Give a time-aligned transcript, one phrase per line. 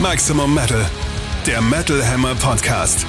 [0.00, 0.90] Maximum Metal,
[1.46, 3.04] der Metal Hammer Podcast.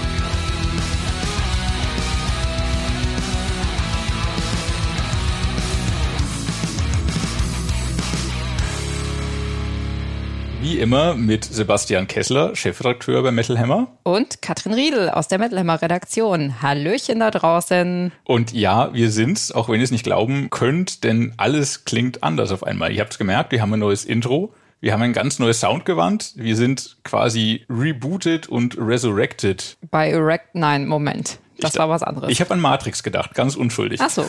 [10.60, 13.88] Wie immer mit Sebastian Kessler, Chefredakteur bei Metal Hammer.
[14.04, 16.62] Und Katrin Riedel aus der Metal Hammer Redaktion.
[16.62, 18.12] Hallöchen da draußen.
[18.26, 22.52] Und ja, wir sind's, auch wenn ihr es nicht glauben könnt, denn alles klingt anders
[22.52, 22.92] auf einmal.
[22.92, 24.54] Ihr habt es gemerkt, wir haben ein neues Intro.
[24.84, 26.34] Wir haben ein ganz neues Soundgewand.
[26.38, 29.78] Wir sind quasi rebooted und resurrected.
[29.92, 31.38] Bei Erect, nein, Moment.
[31.60, 32.32] Das ich, war was anderes.
[32.32, 34.00] Ich habe an Matrix gedacht, ganz unschuldig.
[34.02, 34.26] Ach so.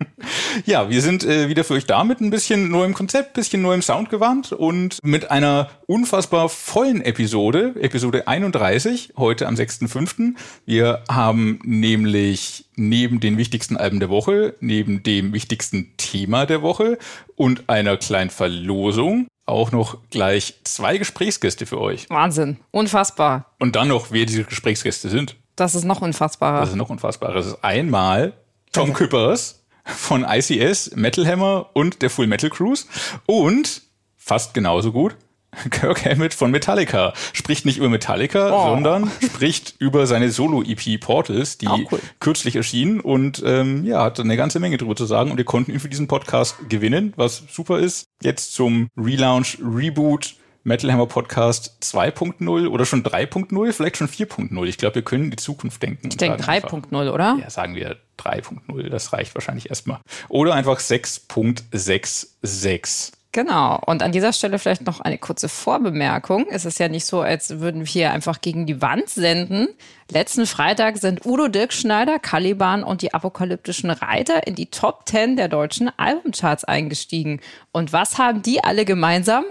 [0.64, 3.82] ja, wir sind äh, wieder für euch da mit ein bisschen neuem Konzept, bisschen neuem
[3.82, 10.36] Soundgewand und mit einer unfassbar vollen Episode, Episode 31, heute am 6.5.
[10.64, 16.96] Wir haben nämlich neben den wichtigsten Alben der Woche, neben dem wichtigsten Thema der Woche
[17.34, 22.10] und einer kleinen Verlosung auch noch gleich zwei Gesprächsgäste für euch.
[22.10, 23.52] Wahnsinn, unfassbar.
[23.58, 25.36] Und dann noch, wer diese Gesprächsgäste sind.
[25.54, 26.60] Das ist noch unfassbarer.
[26.60, 27.34] Das ist noch unfassbarer.
[27.34, 28.34] Das ist einmal
[28.72, 32.86] Tom Küppers von ICS, Metal Hammer und der Full Metal Cruise
[33.24, 33.82] und
[34.16, 35.16] fast genauso gut
[35.70, 38.70] Kirk Hammett von Metallica spricht nicht über Metallica, oh.
[38.70, 42.00] sondern spricht über seine Solo-EP Portals, die cool.
[42.20, 45.72] kürzlich erschienen und ähm, ja, hat eine ganze Menge drüber zu sagen und wir konnten
[45.72, 48.06] ihn für diesen Podcast gewinnen, was super ist.
[48.22, 54.66] Jetzt zum Relaunch, Reboot, Metal Hammer Podcast 2.0 oder schon 3.0, vielleicht schon 4.0.
[54.66, 56.08] Ich glaube, wir können in die Zukunft denken.
[56.08, 57.38] Ich denke 3.0, oder?
[57.40, 60.00] Ja, sagen wir 3.0, das reicht wahrscheinlich erstmal.
[60.28, 63.12] Oder einfach 6.66.
[63.36, 63.78] Genau.
[63.84, 66.46] Und an dieser Stelle vielleicht noch eine kurze Vorbemerkung.
[66.48, 69.68] Es ist ja nicht so, als würden wir hier einfach gegen die Wand senden.
[70.10, 75.48] Letzten Freitag sind Udo Dirkschneider, Caliban und die apokalyptischen Reiter in die Top 10 der
[75.48, 77.42] deutschen Albumcharts eingestiegen.
[77.72, 79.44] Und was haben die alle gemeinsam?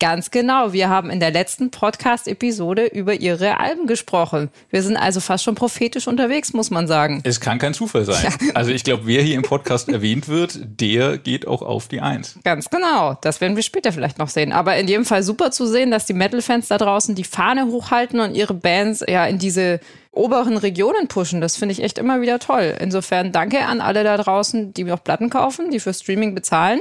[0.00, 0.72] Ganz genau.
[0.72, 4.50] Wir haben in der letzten Podcast-Episode über ihre Alben gesprochen.
[4.68, 7.20] Wir sind also fast schon prophetisch unterwegs, muss man sagen.
[7.24, 8.24] Es kann kein Zufall sein.
[8.24, 8.54] Ja.
[8.54, 12.38] Also ich glaube, wer hier im Podcast erwähnt wird, der geht auch auf die Eins.
[12.42, 13.16] Ganz genau.
[13.20, 14.52] Das werden wir später vielleicht noch sehen.
[14.52, 18.18] Aber in jedem Fall super zu sehen, dass die Metal-Fans da draußen die Fahne hochhalten
[18.18, 19.78] und ihre Bands ja in diese
[20.10, 21.40] oberen Regionen pushen.
[21.40, 22.76] Das finde ich echt immer wieder toll.
[22.80, 26.80] Insofern danke an alle da draußen, die noch Platten kaufen, die für Streaming bezahlen.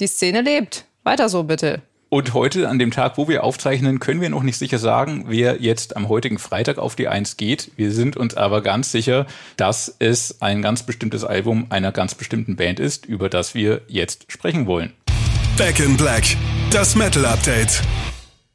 [0.00, 0.84] Die Szene lebt.
[1.02, 1.82] Weiter so bitte.
[2.12, 5.62] Und heute, an dem Tag, wo wir aufzeichnen, können wir noch nicht sicher sagen, wer
[5.62, 7.70] jetzt am heutigen Freitag auf die Eins geht.
[7.76, 12.54] Wir sind uns aber ganz sicher, dass es ein ganz bestimmtes Album einer ganz bestimmten
[12.56, 14.92] Band ist, über das wir jetzt sprechen wollen.
[15.56, 16.24] Back in Black,
[16.70, 17.80] das Metal Update.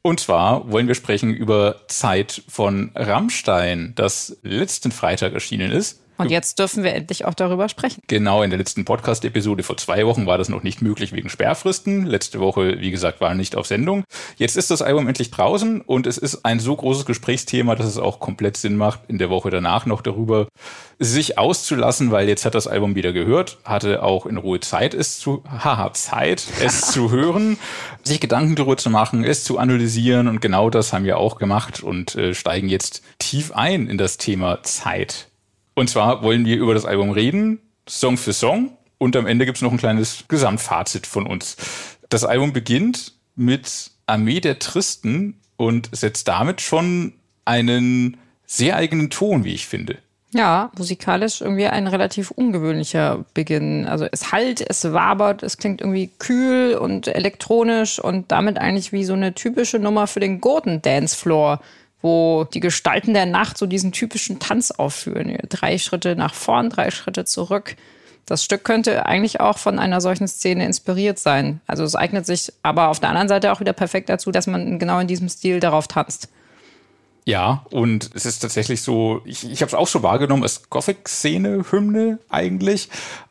[0.04, 6.00] Und zwar wollen wir sprechen über Zeit von Rammstein, das letzten Freitag erschienen ist.
[6.18, 8.02] Und jetzt dürfen wir endlich auch darüber sprechen.
[8.08, 12.06] Genau, in der letzten Podcast-Episode vor zwei Wochen war das noch nicht möglich wegen Sperrfristen.
[12.06, 14.04] Letzte Woche, wie gesagt, war nicht auf Sendung.
[14.38, 17.98] Jetzt ist das Album endlich draußen und es ist ein so großes Gesprächsthema, dass es
[17.98, 20.48] auch komplett Sinn macht, in der Woche danach noch darüber
[21.00, 25.20] sich auszulassen, weil jetzt hat das Album wieder gehört, hatte auch in Ruhe Zeit, es
[25.20, 27.58] zu, haha, Zeit, es zu hören,
[28.04, 31.84] sich Gedanken darüber zu machen, es zu analysieren und genau das haben wir auch gemacht
[31.84, 35.28] und äh, steigen jetzt tief ein in das Thema Zeit.
[35.78, 38.72] Und zwar wollen wir über das Album reden, Song für Song.
[38.98, 41.56] Und am Ende gibt's noch ein kleines Gesamtfazit von uns.
[42.10, 47.14] Das Album beginnt mit Armee der Tristen und setzt damit schon
[47.46, 48.18] einen
[48.48, 50.00] sehr eigenen Ton, wie ich finde.
[50.34, 53.86] Ja, musikalisch irgendwie ein relativ ungewöhnlicher Beginn.
[53.86, 59.06] Also es halt, es wabert, es klingt irgendwie kühl und elektronisch und damit eigentlich wie
[59.06, 61.62] so eine typische Nummer für den Gordon Dancefloor
[62.02, 65.38] wo die Gestalten der Nacht so diesen typischen Tanz aufführen.
[65.50, 67.76] Drei Schritte nach vorn, drei Schritte zurück.
[68.26, 71.62] Das Stück könnte eigentlich auch von einer solchen Szene inspiriert sein.
[71.66, 74.80] Also es eignet sich aber auf der anderen Seite auch wieder perfekt dazu, dass man
[74.80, 76.28] genau in diesem Stil darauf tanzt.
[77.28, 82.20] Ja, und es ist tatsächlich so, ich, ich habe es auch so wahrgenommen als Gothic-Szene-Hymne
[82.30, 82.88] eigentlich.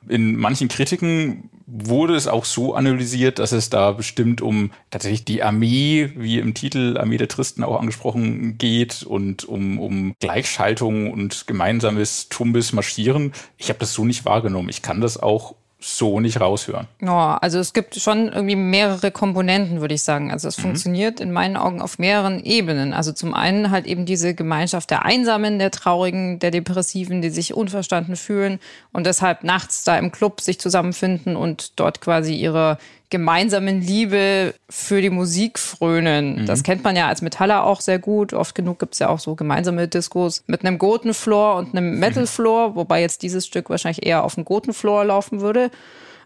[0.06, 5.42] In manchen Kritiken wurde es auch so analysiert, dass es da bestimmt um tatsächlich die
[5.42, 11.46] Armee, wie im Titel Armee der Tristen auch angesprochen geht und um, um Gleichschaltung und
[11.46, 13.32] gemeinsames Tumbes Marschieren.
[13.56, 14.68] Ich habe das so nicht wahrgenommen.
[14.68, 16.86] Ich kann das auch so nicht raushören.
[17.02, 20.32] Ja, also es gibt schon irgendwie mehrere Komponenten, würde ich sagen.
[20.32, 20.62] Also es mhm.
[20.62, 22.94] funktioniert in meinen Augen auf mehreren Ebenen.
[22.94, 27.52] Also zum einen halt eben diese Gemeinschaft der Einsamen, der Traurigen, der Depressiven, die sich
[27.52, 28.58] unverstanden fühlen
[28.92, 32.78] und deshalb nachts da im Club sich zusammenfinden und dort quasi ihre
[33.10, 36.42] gemeinsamen Liebe für die Musik frönen.
[36.42, 36.46] Mhm.
[36.46, 38.32] Das kennt man ja als Metaller auch sehr gut.
[38.32, 42.74] Oft genug gibt es ja auch so gemeinsame Diskos mit einem Goten-Floor und einem Metal-Floor,
[42.74, 45.70] wobei jetzt dieses Stück wahrscheinlich eher auf dem Goten-Floor laufen würde.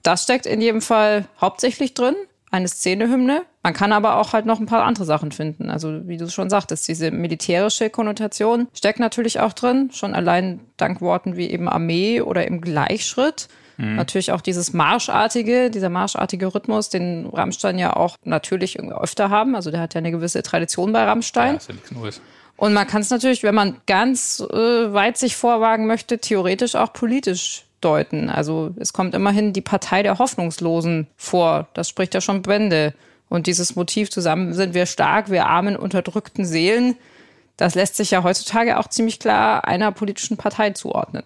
[0.02, 2.16] Das steckt in jedem Fall hauptsächlich drin.
[2.50, 3.42] eine Szenehymne.
[3.62, 5.70] Man kann aber auch halt noch ein paar andere Sachen finden.
[5.70, 11.00] Also wie du schon sagtest, diese militärische Konnotation steckt natürlich auch drin, schon allein dank
[11.00, 13.48] Worten wie eben Armee oder im Gleichschritt.
[13.80, 13.96] Mhm.
[13.96, 19.54] Natürlich auch dieses Marschartige, dieser marschartige Rhythmus, den Rammstein ja auch natürlich irgendwie öfter haben.
[19.54, 21.54] Also der hat ja eine gewisse Tradition bei Rammstein.
[21.54, 22.20] Ja, ist ja nichts Neues.
[22.56, 24.54] Und man kann es natürlich, wenn man ganz äh,
[24.92, 28.28] weit sich vorwagen möchte, theoretisch auch politisch deuten.
[28.28, 31.68] Also es kommt immerhin die Partei der Hoffnungslosen vor.
[31.72, 32.92] Das spricht ja schon Bände.
[33.30, 36.96] Und dieses Motiv zusammen sind wir stark, wir armen, unterdrückten Seelen,
[37.56, 41.24] das lässt sich ja heutzutage auch ziemlich klar einer politischen Partei zuordnen.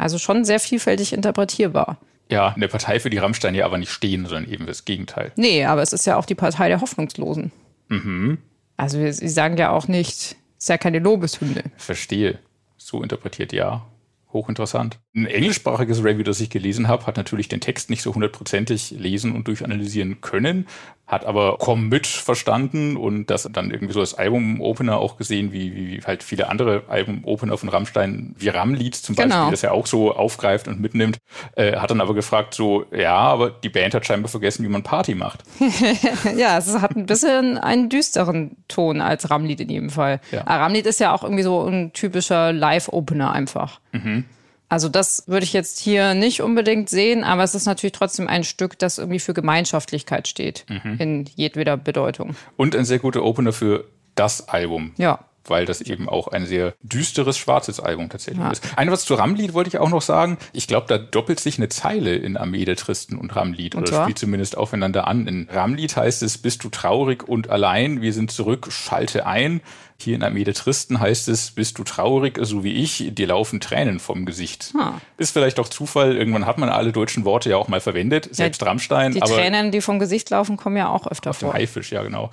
[0.00, 1.98] Also schon sehr vielfältig interpretierbar.
[2.30, 5.32] Ja, eine Partei, für die Rammstein ja aber nicht stehen, sondern eben das Gegenteil.
[5.36, 7.52] Nee, aber es ist ja auch die Partei der Hoffnungslosen.
[7.88, 8.38] Mhm.
[8.78, 11.64] Also sie sagen ja auch nicht, es ist ja keine Lobeshymne.
[11.76, 12.38] Verstehe.
[12.78, 13.84] So interpretiert ja
[14.32, 14.98] hochinteressant.
[15.14, 19.34] Ein englischsprachiges Review, das ich gelesen habe, hat natürlich den Text nicht so hundertprozentig lesen
[19.34, 20.66] und durchanalysieren können,
[21.10, 25.74] hat aber Komm mit verstanden und das dann irgendwie so als Album-Opener auch gesehen, wie,
[25.74, 29.50] wie halt viele andere Album-Opener von Rammstein, wie Ramlied zum Beispiel, genau.
[29.50, 31.18] das ja auch so aufgreift und mitnimmt,
[31.56, 34.84] äh, hat dann aber gefragt so, ja, aber die Band hat scheinbar vergessen, wie man
[34.84, 35.42] Party macht.
[36.36, 40.20] ja, es hat ein bisschen einen düsteren Ton als Ramlied in jedem Fall.
[40.30, 40.42] Ja.
[40.42, 43.80] Aber Ramlied ist ja auch irgendwie so ein typischer Live-Opener einfach.
[43.90, 44.26] Mhm.
[44.70, 48.44] Also das würde ich jetzt hier nicht unbedingt sehen, aber es ist natürlich trotzdem ein
[48.44, 50.96] Stück, das irgendwie für Gemeinschaftlichkeit steht, mhm.
[50.98, 52.36] in jedweder Bedeutung.
[52.56, 53.84] Und ein sehr guter Opener für
[54.14, 54.92] das Album.
[54.96, 58.52] Ja weil das eben auch ein sehr düsteres, schwarzes Album tatsächlich ja.
[58.52, 58.78] ist.
[58.78, 60.38] Eine was zu Ramlied wollte ich auch noch sagen.
[60.52, 64.02] Ich glaube, da doppelt sich eine Zeile in Armee der Tristen und Ramlied und oder
[64.02, 65.26] spielt zumindest aufeinander an.
[65.26, 69.60] In Ramlied heißt es, bist du traurig und allein, wir sind zurück, schalte ein.
[70.02, 73.60] Hier in Armee der Tristen heißt es, bist du traurig, so wie ich, dir laufen
[73.60, 74.72] Tränen vom Gesicht.
[74.72, 75.00] Hm.
[75.16, 78.60] Ist vielleicht auch Zufall, irgendwann hat man alle deutschen Worte ja auch mal verwendet, selbst
[78.60, 79.12] ja, Rammstein.
[79.12, 81.52] Die Tränen, die vom Gesicht laufen, kommen ja auch öfter auf vor.
[81.52, 82.30] Dem Haifisch, ja genau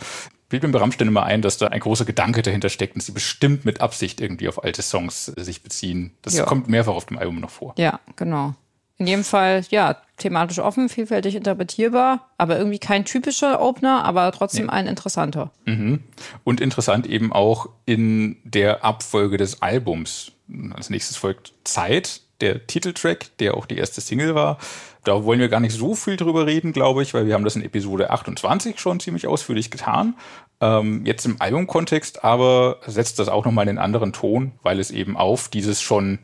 [0.49, 3.11] bildet mir bei Rammstein immer ein, dass da ein großer Gedanke dahinter steckt und sie
[3.11, 6.11] bestimmt mit Absicht irgendwie auf alte Songs sich beziehen.
[6.21, 6.45] Das ja.
[6.45, 7.73] kommt mehrfach auf dem Album noch vor.
[7.77, 8.55] Ja, genau.
[8.99, 14.65] In jedem Fall, ja, thematisch offen, vielfältig interpretierbar, aber irgendwie kein typischer Opener, aber trotzdem
[14.65, 14.71] nee.
[14.71, 15.51] ein interessanter.
[15.65, 16.03] Mhm.
[16.43, 20.31] Und interessant eben auch in der Abfolge des Albums.
[20.73, 24.57] Als nächstes folgt Zeit, der Titeltrack, der auch die erste Single war.
[25.03, 27.55] Da wollen wir gar nicht so viel drüber reden, glaube ich, weil wir haben das
[27.55, 30.15] in Episode 28 schon ziemlich ausführlich getan.
[30.59, 34.91] Ähm, jetzt im Albumkontext aber setzt das auch nochmal in einen anderen Ton, weil es
[34.91, 36.19] eben auf dieses schon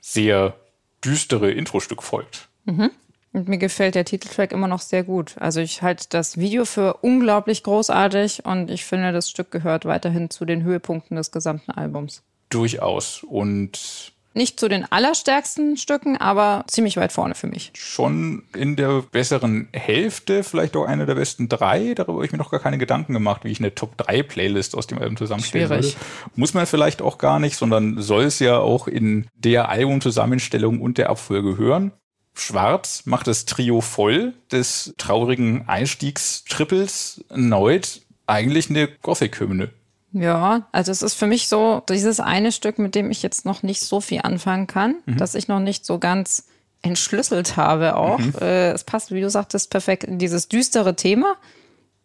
[0.00, 0.54] sehr
[1.06, 2.48] düstere Intro-Stück folgt.
[2.64, 2.90] Mhm.
[3.32, 5.36] Und mir gefällt der Titeltrack immer noch sehr gut.
[5.38, 10.30] Also ich halte das Video für unglaublich großartig und ich finde, das Stück gehört weiterhin
[10.30, 12.22] zu den Höhepunkten des gesamten Albums.
[12.48, 13.22] Durchaus.
[13.22, 17.72] Und nicht zu den allerstärksten Stücken, aber ziemlich weit vorne für mich.
[17.74, 21.94] Schon in der besseren Hälfte, vielleicht auch eine der besten drei.
[21.94, 24.98] Darüber habe ich mir noch gar keine Gedanken gemacht, wie ich eine Top-3-Playlist aus dem
[24.98, 25.96] Album zusammenstellen Schwierig.
[25.96, 26.06] würde.
[26.36, 30.98] Muss man vielleicht auch gar nicht, sondern soll es ja auch in der Albumzusammenstellung und
[30.98, 31.92] der Abfolge hören.
[32.34, 39.70] Schwarz macht das Trio voll des traurigen Einstiegstrippels erneut eigentlich eine Gothic-Hymne.
[40.18, 43.62] Ja, also es ist für mich so dieses eine Stück, mit dem ich jetzt noch
[43.62, 45.18] nicht so viel anfangen kann, mhm.
[45.18, 46.46] dass ich noch nicht so ganz
[46.80, 48.18] entschlüsselt habe auch.
[48.18, 48.32] Mhm.
[48.40, 51.36] Äh, es passt, wie du sagtest, perfekt in dieses düstere Thema.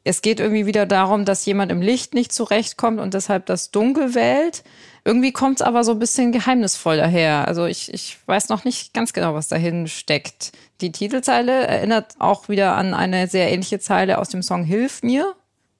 [0.04, 4.14] Es geht irgendwie wieder darum, dass jemand im Licht nicht zurechtkommt und deshalb das Dunkel
[4.14, 4.64] wählt.
[5.06, 7.48] Irgendwie kommt es aber so ein bisschen geheimnisvoll daher.
[7.48, 10.52] Also ich, ich weiß noch nicht ganz genau, was dahin steckt.
[10.82, 15.34] Die Titelzeile erinnert auch wieder an eine sehr ähnliche Zeile aus dem Song Hilf mir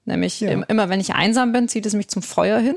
[0.06, 0.52] Nämlich ja.
[0.52, 2.76] immer, wenn ich einsam bin, zieht es mich zum Feuer hin.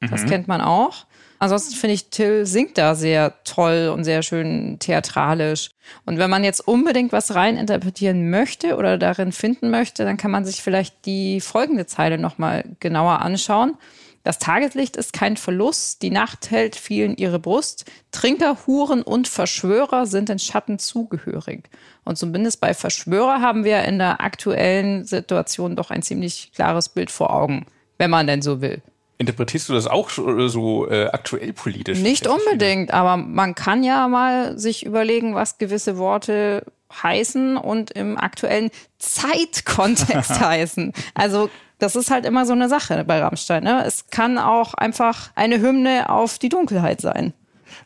[0.00, 0.28] Das mhm.
[0.28, 1.06] kennt man auch.
[1.38, 5.70] Ansonsten finde ich, Till singt da sehr toll und sehr schön theatralisch.
[6.04, 10.30] Und wenn man jetzt unbedingt was rein interpretieren möchte oder darin finden möchte, dann kann
[10.30, 13.78] man sich vielleicht die folgende Zeile nochmal genauer anschauen.
[14.22, 17.90] Das Tageslicht ist kein Verlust, die Nacht hält vielen ihre Brust.
[18.12, 21.70] Trinker, Huren und Verschwörer sind den Schatten zugehörig.
[22.04, 27.10] Und zumindest bei Verschwörer haben wir in der aktuellen Situation doch ein ziemlich klares Bild
[27.10, 27.64] vor Augen,
[27.96, 28.82] wenn man denn so will.
[29.16, 31.98] Interpretierst du das auch so äh, aktuell politisch?
[31.98, 38.16] Nicht unbedingt, aber man kann ja mal sich überlegen, was gewisse Worte heißen und im
[38.16, 40.92] aktuellen Zeitkontext heißen.
[41.14, 41.50] Also
[41.80, 43.64] das ist halt immer so eine Sache bei Rammstein.
[43.64, 43.84] Ne?
[43.84, 47.32] Es kann auch einfach eine Hymne auf die Dunkelheit sein.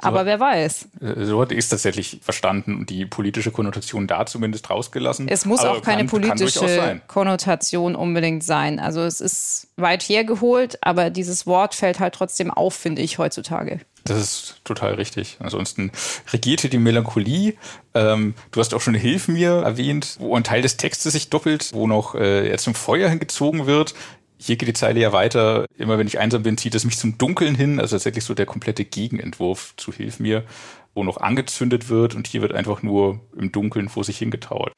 [0.04, 0.88] Aber so, wer weiß.
[1.00, 5.28] Äh, so hatte ich es tatsächlich verstanden und die politische Konnotation da zumindest rausgelassen.
[5.28, 8.78] Es muss aber auch keine kann, politische kann Konnotation unbedingt sein.
[8.78, 13.80] Also es ist weit hergeholt, aber dieses Wort fällt halt trotzdem auf, finde ich, heutzutage.
[14.04, 15.38] Das ist total richtig.
[15.40, 15.90] Ansonsten
[16.30, 17.54] regierte die Melancholie.
[17.94, 21.70] Ähm, du hast auch schon Hilf mir erwähnt, wo ein Teil des Textes sich doppelt,
[21.72, 23.94] wo noch äh, er zum Feuer hingezogen wird.
[24.36, 25.66] Hier geht die Zeile ja weiter.
[25.76, 27.80] Immer wenn ich einsam bin, zieht es mich zum Dunkeln hin.
[27.80, 30.44] Also tatsächlich so der komplette Gegenentwurf zu Hilf mir,
[30.94, 34.72] wo noch angezündet wird und hier wird einfach nur im Dunkeln vor sich hingetauert.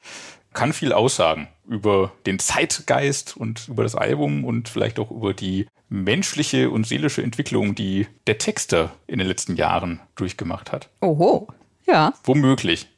[0.52, 5.66] Kann viel aussagen über den Zeitgeist und über das Album und vielleicht auch über die
[5.88, 10.88] menschliche und seelische Entwicklung, die der Texter in den letzten Jahren durchgemacht hat.
[11.00, 11.48] Oho,
[11.86, 12.14] ja.
[12.24, 12.88] Womöglich.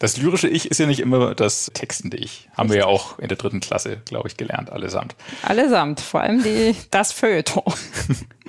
[0.00, 2.48] Das lyrische Ich ist ja nicht immer das textende Ich.
[2.56, 5.14] Haben wir ja auch in der dritten Klasse, glaube ich, gelernt, allesamt.
[5.42, 7.62] Allesamt, vor allem die, das Feuilleton.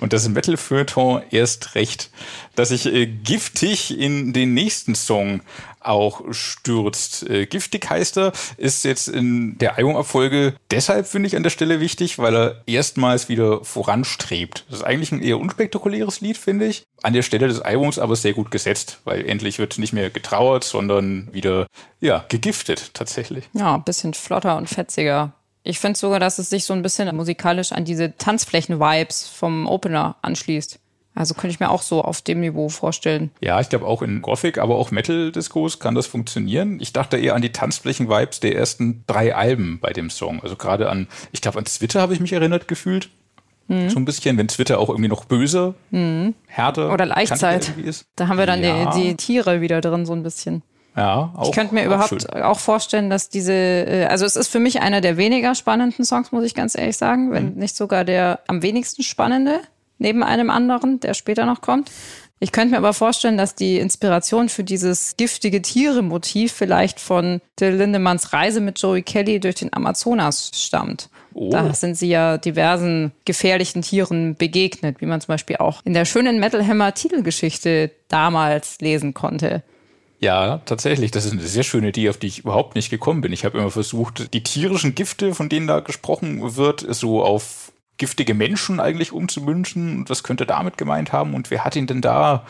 [0.00, 2.10] Und das Metal-Feuilleton erst recht,
[2.54, 5.42] dass sich äh, giftig in den nächsten Song
[5.86, 7.28] auch stürzt.
[7.28, 11.80] Äh, Giftig heißt er, ist jetzt in der Albumabfolge deshalb, finde ich, an der Stelle
[11.80, 14.64] wichtig, weil er erstmals wieder voranstrebt.
[14.68, 16.84] Das ist eigentlich ein eher unspektakuläres Lied, finde ich.
[17.02, 20.64] An der Stelle des Albums aber sehr gut gesetzt, weil endlich wird nicht mehr getrauert,
[20.64, 21.66] sondern wieder,
[22.00, 23.44] ja, gegiftet tatsächlich.
[23.52, 25.32] Ja, ein bisschen flotter und fetziger.
[25.66, 30.14] Ich finde sogar, dass es sich so ein bisschen musikalisch an diese Tanzflächen-Vibes vom Opener
[30.22, 30.78] anschließt.
[31.16, 33.30] Also könnte ich mir auch so auf dem Niveau vorstellen.
[33.40, 36.78] Ja, ich glaube auch in Gothic, aber auch Metal-Discos kann das funktionieren.
[36.80, 40.40] Ich dachte eher an die Tanzflächen-Vibes der ersten drei Alben bei dem Song.
[40.40, 43.08] Also gerade an, ich glaube an Twitter habe ich mich erinnert gefühlt.
[43.66, 43.90] Mhm.
[43.90, 46.34] So ein bisschen, wenn Twitter auch irgendwie noch böse, mhm.
[46.46, 47.76] härter oder Leichtzeit.
[47.78, 48.06] Ist.
[48.14, 48.92] Da haben wir dann ja.
[48.92, 50.62] die, die Tiere wieder drin, so ein bisschen.
[50.96, 52.42] Ja, auch, ich könnte mir auch überhaupt schön.
[52.42, 56.32] auch vorstellen, dass diese, äh, also es ist für mich einer der weniger spannenden Songs,
[56.32, 57.58] muss ich ganz ehrlich sagen, wenn mhm.
[57.58, 59.60] nicht sogar der am wenigsten spannende
[59.98, 61.90] neben einem anderen, der später noch kommt.
[62.38, 67.70] Ich könnte mir aber vorstellen, dass die Inspiration für dieses giftige Tiere-Motiv vielleicht von Till
[67.70, 71.08] Lindemanns Reise mit Joey Kelly durch den Amazonas stammt.
[71.32, 71.50] Oh.
[71.50, 76.04] Da sind sie ja diversen gefährlichen Tieren begegnet, wie man zum Beispiel auch in der
[76.04, 79.62] schönen Metal Hammer Titelgeschichte damals lesen konnte.
[80.18, 81.10] Ja, tatsächlich.
[81.10, 83.32] Das ist eine sehr schöne Idee, auf die ich überhaupt nicht gekommen bin.
[83.32, 88.34] Ich habe immer versucht, die tierischen Gifte, von denen da gesprochen wird, so auf giftige
[88.34, 89.98] Menschen eigentlich umzumünzen.
[89.98, 91.34] Und was könnte damit gemeint haben?
[91.34, 92.44] Und wer hat ihn denn da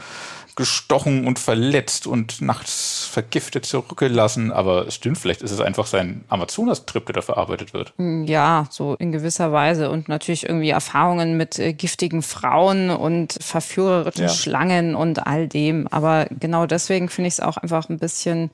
[0.56, 4.50] gestochen und verletzt und nachts vergiftet zurückgelassen?
[4.50, 7.92] Aber es stimmt, vielleicht ist es einfach sein Amazonas-Trip, der da verarbeitet wird.
[7.98, 9.90] Hm, ja, so in gewisser Weise.
[9.90, 14.28] Und natürlich irgendwie Erfahrungen mit äh, giftigen Frauen und verführerischen ja.
[14.30, 15.86] Schlangen und all dem.
[15.88, 18.50] Aber genau deswegen finde ich es auch einfach ein bisschen,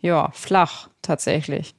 [0.00, 1.74] ja, flach tatsächlich.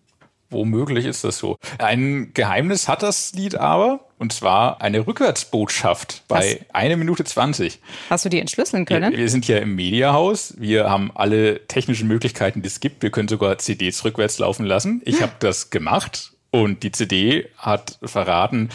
[0.55, 1.57] Womöglich ist das so.
[1.77, 6.73] Ein Geheimnis hat das Lied aber, und zwar eine Rückwärtsbotschaft bei Was?
[6.73, 7.79] 1 Minute 20.
[8.09, 9.11] Hast du die entschlüsseln können?
[9.11, 10.55] Wir, wir sind ja im Mediahaus.
[10.57, 13.03] Wir haben alle technischen Möglichkeiten, die es gibt.
[13.03, 15.01] Wir können sogar CDs rückwärts laufen lassen.
[15.05, 18.69] Ich habe das gemacht und die CD hat verraten,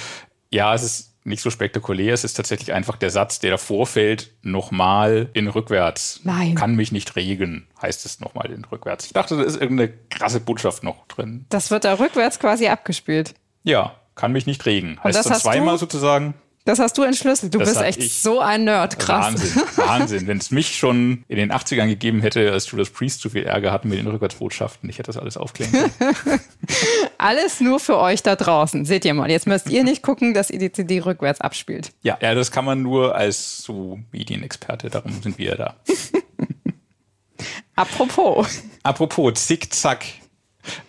[0.51, 2.13] ja, es ist nicht so spektakulär.
[2.13, 6.21] Es ist tatsächlich einfach der Satz, der davor fällt, nochmal in rückwärts.
[6.25, 6.55] Nein.
[6.55, 9.07] Kann mich nicht regen, heißt es nochmal in rückwärts.
[9.07, 11.47] Ich dachte, da ist irgendeine krasse Botschaft noch drin.
[11.49, 13.35] Das wird da rückwärts quasi abgespielt.
[13.63, 14.99] Ja, kann mich nicht regen.
[15.03, 16.35] Heißt dann zweimal sozusagen.
[16.65, 17.55] Das hast du entschlüsselt.
[17.55, 18.99] Du das bist echt so ein Nerd.
[18.99, 19.27] Krass.
[19.33, 19.63] Wahnsinn.
[19.77, 20.27] Wahnsinn.
[20.27, 23.73] Wenn es mich schon in den 80ern gegeben hätte, als Judas Priest zu viel Ärger
[23.73, 26.41] hatten mit den Rückwärtsbotschaften, ich hätte das alles aufklären können.
[27.19, 28.85] alles nur für euch da draußen.
[28.85, 29.31] Seht ihr mal.
[29.31, 31.93] Jetzt müsst ihr nicht gucken, dass ihr die CD rückwärts abspielt.
[32.03, 34.91] Ja, ja, das kann man nur als so Medienexperte.
[34.91, 35.77] Darum sind wir da.
[37.75, 38.63] Apropos.
[38.83, 40.05] Apropos, zick-zack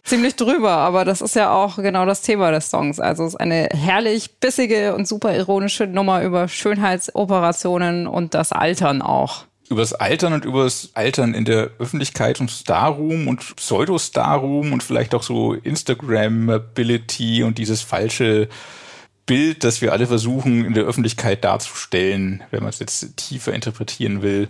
[0.04, 3.00] ziemlich drüber, aber das ist ja auch genau das Thema des Songs.
[3.00, 9.02] Also es ist eine herrlich bissige und super ironische Nummer über Schönheitsoperationen und das Altern
[9.02, 9.46] auch.
[9.70, 14.84] Über das Altern und über das Altern in der Öffentlichkeit und Starroom und Pseudo-Starroom und
[14.84, 18.50] vielleicht auch so Instagram-Ability und dieses falsche
[19.26, 24.22] Bild, das wir alle versuchen in der Öffentlichkeit darzustellen, wenn man es jetzt tiefer interpretieren
[24.22, 24.50] will.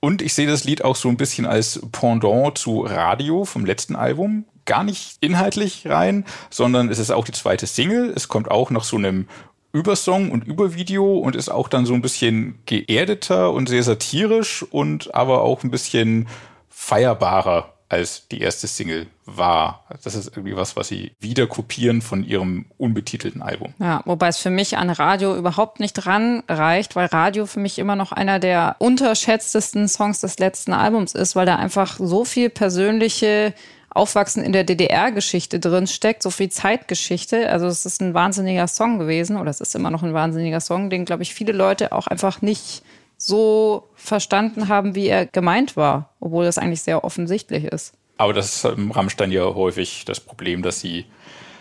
[0.00, 3.94] Und ich sehe das Lied auch so ein bisschen als Pendant zu Radio vom letzten
[3.94, 8.12] Album gar nicht inhaltlich rein, sondern es ist auch die zweite Single.
[8.14, 9.26] Es kommt auch noch so einem
[9.72, 15.14] Übersong und Übervideo und ist auch dann so ein bisschen geerdeter und sehr satirisch und
[15.14, 16.28] aber auch ein bisschen
[16.68, 19.84] feierbarer als die erste Single war.
[20.02, 23.74] Das ist irgendwie was, was sie wieder kopieren von ihrem unbetitelten Album.
[23.78, 27.78] Ja, wobei es für mich an Radio überhaupt nicht dran reicht, weil Radio für mich
[27.78, 32.50] immer noch einer der unterschätztesten Songs des letzten Albums ist, weil da einfach so viel
[32.50, 33.54] persönliche
[33.96, 37.48] Aufwachsen in der DDR-Geschichte drin steckt, so viel Zeitgeschichte.
[37.50, 40.90] Also es ist ein wahnsinniger Song gewesen oder es ist immer noch ein wahnsinniger Song,
[40.90, 42.82] den, glaube ich, viele Leute auch einfach nicht
[43.18, 47.94] so verstanden haben, wie er gemeint war, obwohl das eigentlich sehr offensichtlich ist.
[48.18, 51.06] Aber das ist im Rammstein ja häufig das Problem, dass sie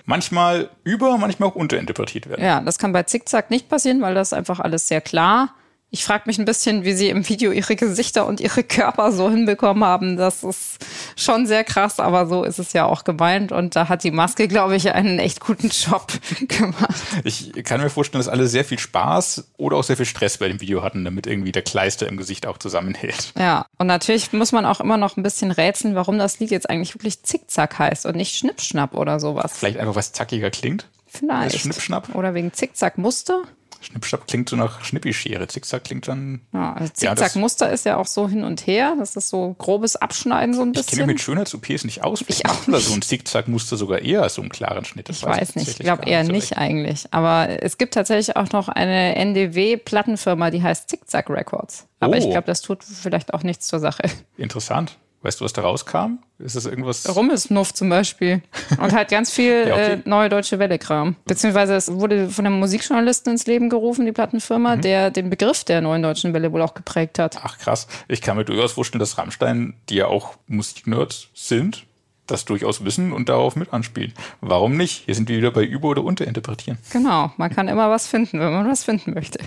[0.06, 2.44] manchmal über, manchmal auch unterinterpretiert werden.
[2.44, 5.54] Ja, das kann bei Zickzack nicht passieren, weil das einfach alles sehr klar
[5.96, 9.30] ich frage mich ein bisschen, wie sie im Video ihre Gesichter und ihre Körper so
[9.30, 10.18] hinbekommen haben.
[10.18, 10.86] Das ist
[11.16, 13.54] schon sehr krass, aber so ist es ja auch gemeint.
[13.54, 16.08] Und da hat die Maske, glaube ich, einen echt guten Job
[16.50, 17.02] gemacht.
[17.24, 20.50] Ich kann mir vorstellen, dass alle sehr viel Spaß oder auch sehr viel Stress bei
[20.50, 23.32] dem Video hatten, damit irgendwie der Kleister im Gesicht auch zusammenhält.
[23.40, 26.70] Ja, und natürlich muss man auch immer noch ein bisschen rätseln, warum das Lied jetzt
[26.70, 29.54] eigentlich wirklich Zickzack heißt und nicht Schnippschnapp oder sowas.
[29.56, 30.88] Vielleicht einfach, was zackiger klingt?
[31.08, 31.58] Vielleicht.
[31.58, 32.14] Schnippschnapp?
[32.16, 33.44] Oder wegen Zickzack-Muster?
[33.86, 35.48] Schnippschnapp klingt so nach Schnippischere.
[35.48, 36.42] Zickzack klingt dann.
[36.54, 38.96] Ja, also Zickzack-Muster ist ja auch so hin und her.
[38.98, 40.86] Das ist so grobes Abschneiden so ein bisschen.
[40.90, 42.24] Ich kenne mich mit Schönheits-OPs nicht aus.
[42.28, 42.88] Ich auch nicht.
[42.88, 45.10] so ein Zickzack-Muster sogar eher als so einen klaren Schnitt.
[45.10, 45.68] Das ich weiß, weiß nicht.
[45.70, 46.58] Ich glaube eher nicht recht.
[46.58, 47.06] eigentlich.
[47.12, 51.88] Aber es gibt tatsächlich auch noch eine NDW-Plattenfirma, die heißt Zickzack Records.
[52.00, 52.18] Aber oh.
[52.18, 54.04] ich glaube, das tut vielleicht auch nichts zur Sache.
[54.38, 54.98] Interessant.
[55.26, 56.20] Weißt du, was da rauskam?
[56.38, 57.16] Ist das irgendwas?
[57.16, 58.44] Rummelsnuff zum Beispiel.
[58.80, 59.94] Und halt ganz viel ja, okay.
[59.94, 61.16] äh, neue deutsche Welle-Kram.
[61.26, 64.82] Beziehungsweise es wurde von einem Musikjournalisten ins Leben gerufen, die Plattenfirma, mhm.
[64.82, 67.40] der den Begriff der neuen deutschen Welle wohl auch geprägt hat.
[67.42, 67.88] Ach krass.
[68.08, 71.88] Ich kann mir durchaus vorstellen, dass Rammstein, die ja auch Musiknerds sind,
[72.28, 74.14] das durchaus wissen und darauf mit anspielen.
[74.42, 75.06] Warum nicht?
[75.06, 76.78] Hier sind wir wieder bei Über- oder Unterinterpretieren.
[76.92, 79.40] Genau, man kann immer was finden, wenn man was finden möchte.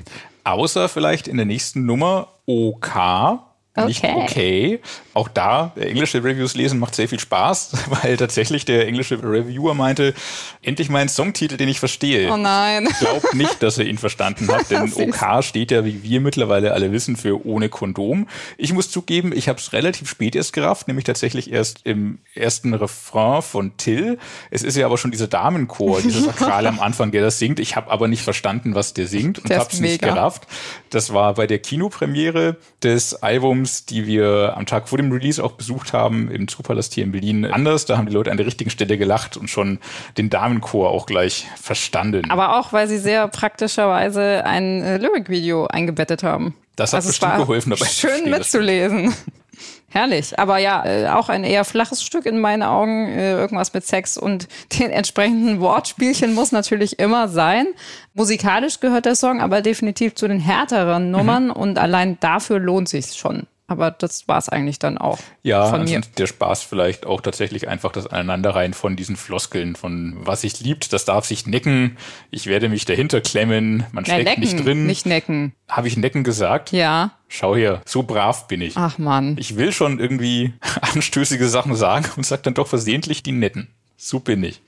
[0.42, 3.46] Außer vielleicht in der nächsten Nummer OK
[3.84, 3.86] Okay.
[3.86, 4.80] Nicht okay.
[5.14, 10.14] Auch da, englische Reviews lesen macht sehr viel Spaß, weil tatsächlich der englische Reviewer meinte,
[10.62, 12.32] endlich mein Songtitel, den ich verstehe.
[12.32, 12.88] Oh nein.
[13.00, 16.92] Glaubt nicht, dass er ihn verstanden hat, denn OK steht ja, wie wir mittlerweile alle
[16.92, 18.28] wissen, für ohne Kondom.
[18.56, 22.74] Ich muss zugeben, ich habe es relativ spät erst gerafft, nämlich tatsächlich erst im ersten
[22.74, 24.18] Refrain von Till.
[24.50, 27.58] Es ist ja aber schon dieser Damenchor, dieser Sakral am Anfang, der das singt.
[27.58, 30.46] Ich habe aber nicht verstanden, was der singt und habe es nicht gerafft.
[30.90, 35.42] Das war bei der Kinopremiere des Albums Films, die wir am Tag vor dem Release
[35.42, 37.84] auch besucht haben, im Zoopalast hier in Berlin, anders.
[37.84, 39.78] Da haben die Leute an der richtigen Stelle gelacht und schon
[40.16, 42.30] den Damenchor auch gleich verstanden.
[42.30, 46.54] Aber auch, weil sie sehr praktischerweise ein äh, Lyric-Video eingebettet haben.
[46.76, 47.86] Das hat also bestimmt geholfen dabei.
[47.86, 49.14] Schön mitzulesen.
[49.90, 50.38] Herrlich.
[50.38, 53.08] Aber ja, äh, auch ein eher flaches Stück in meinen Augen.
[53.08, 54.46] Äh, irgendwas mit Sex und
[54.78, 57.66] den entsprechenden Wortspielchen muss natürlich immer sein.
[58.14, 61.52] Musikalisch gehört der Song aber definitiv zu den härteren Nummern mhm.
[61.52, 63.46] und allein dafür lohnt sich schon.
[63.68, 65.18] Aber das war es eigentlich dann auch.
[65.42, 66.00] Ja, von mir.
[66.16, 70.94] der Spaß vielleicht auch tatsächlich einfach das Aneinanderreihen von diesen Floskeln, von was sich liebt,
[70.94, 71.98] das darf sich necken,
[72.30, 74.86] ich werde mich dahinter klemmen, man Na, steckt necken, nicht drin.
[74.86, 75.52] Nicht necken.
[75.68, 76.72] Habe ich necken gesagt?
[76.72, 77.12] Ja.
[77.28, 78.74] Schau her, so brav bin ich.
[78.78, 79.36] Ach man.
[79.38, 83.68] Ich will schon irgendwie anstößige Sachen sagen und sag dann doch versehentlich die netten.
[83.98, 84.62] So bin ich.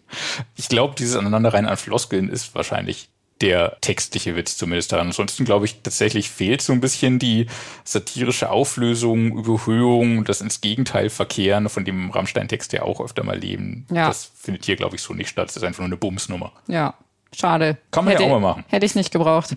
[0.56, 3.08] Ich glaube, dieses Aneinanderreihen an Floskeln ist wahrscheinlich
[3.40, 5.08] der textliche Witz zumindest daran.
[5.08, 7.46] Ansonsten glaube ich tatsächlich fehlt so ein bisschen die
[7.84, 13.86] satirische Auflösung, Überhöhung, das ins Gegenteil verkehren, von dem Rammstein-Text ja auch öfter mal leben.
[13.90, 14.08] Ja.
[14.08, 15.48] Das findet hier glaube ich so nicht statt.
[15.48, 16.52] Das ist einfach nur eine Bumsnummer.
[16.66, 16.94] Ja,
[17.34, 17.78] schade.
[17.90, 18.64] Kann man hätte, ja auch mal machen.
[18.68, 19.56] Hätte ich nicht gebraucht.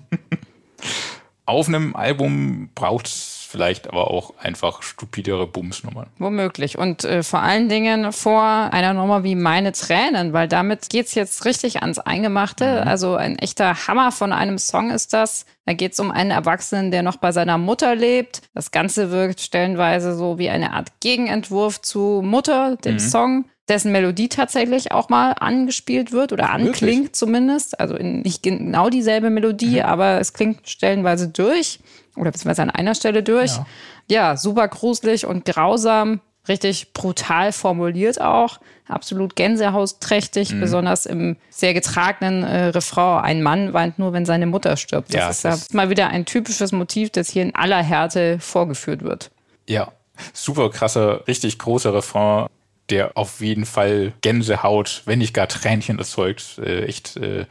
[1.45, 6.07] Auf einem Album braucht es vielleicht aber auch einfach stupidere Bumsnummern.
[6.17, 6.75] Womöglich.
[6.75, 11.45] Und äh, vor allen Dingen vor einer Nummer wie Meine Tränen, weil damit geht's jetzt
[11.45, 12.81] richtig ans Eingemachte.
[12.81, 12.87] Mhm.
[12.87, 15.45] Also ein echter Hammer von einem Song ist das.
[15.67, 18.41] Da geht's um einen Erwachsenen, der noch bei seiner Mutter lebt.
[18.55, 22.99] Das Ganze wirkt stellenweise so wie eine Art Gegenentwurf zu Mutter, dem mhm.
[22.99, 27.13] Song dessen Melodie tatsächlich auch mal angespielt wird oder anklingt Wirklich?
[27.13, 27.79] zumindest.
[27.79, 29.85] Also nicht genau dieselbe Melodie, mhm.
[29.85, 31.79] aber es klingt stellenweise durch
[32.15, 33.57] oder beziehungsweise an einer Stelle durch.
[33.57, 33.65] Ja,
[34.09, 40.59] ja super gruselig und grausam, richtig brutal formuliert auch, absolut gänsehausträchtig, mhm.
[40.59, 43.23] besonders im sehr getragenen äh, Refrain.
[43.23, 45.13] Ein Mann weint nur, wenn seine Mutter stirbt.
[45.13, 48.39] Das ja, ist ja ist mal wieder ein typisches Motiv, das hier in aller Härte
[48.39, 49.31] vorgeführt wird.
[49.67, 49.91] Ja,
[50.33, 52.47] super krasser, richtig großer Refrain
[52.89, 56.59] der auf jeden Fall Gänsehaut, wenn nicht gar Tränchen erzeugt.
[56.59, 57.45] Äh, echt äh,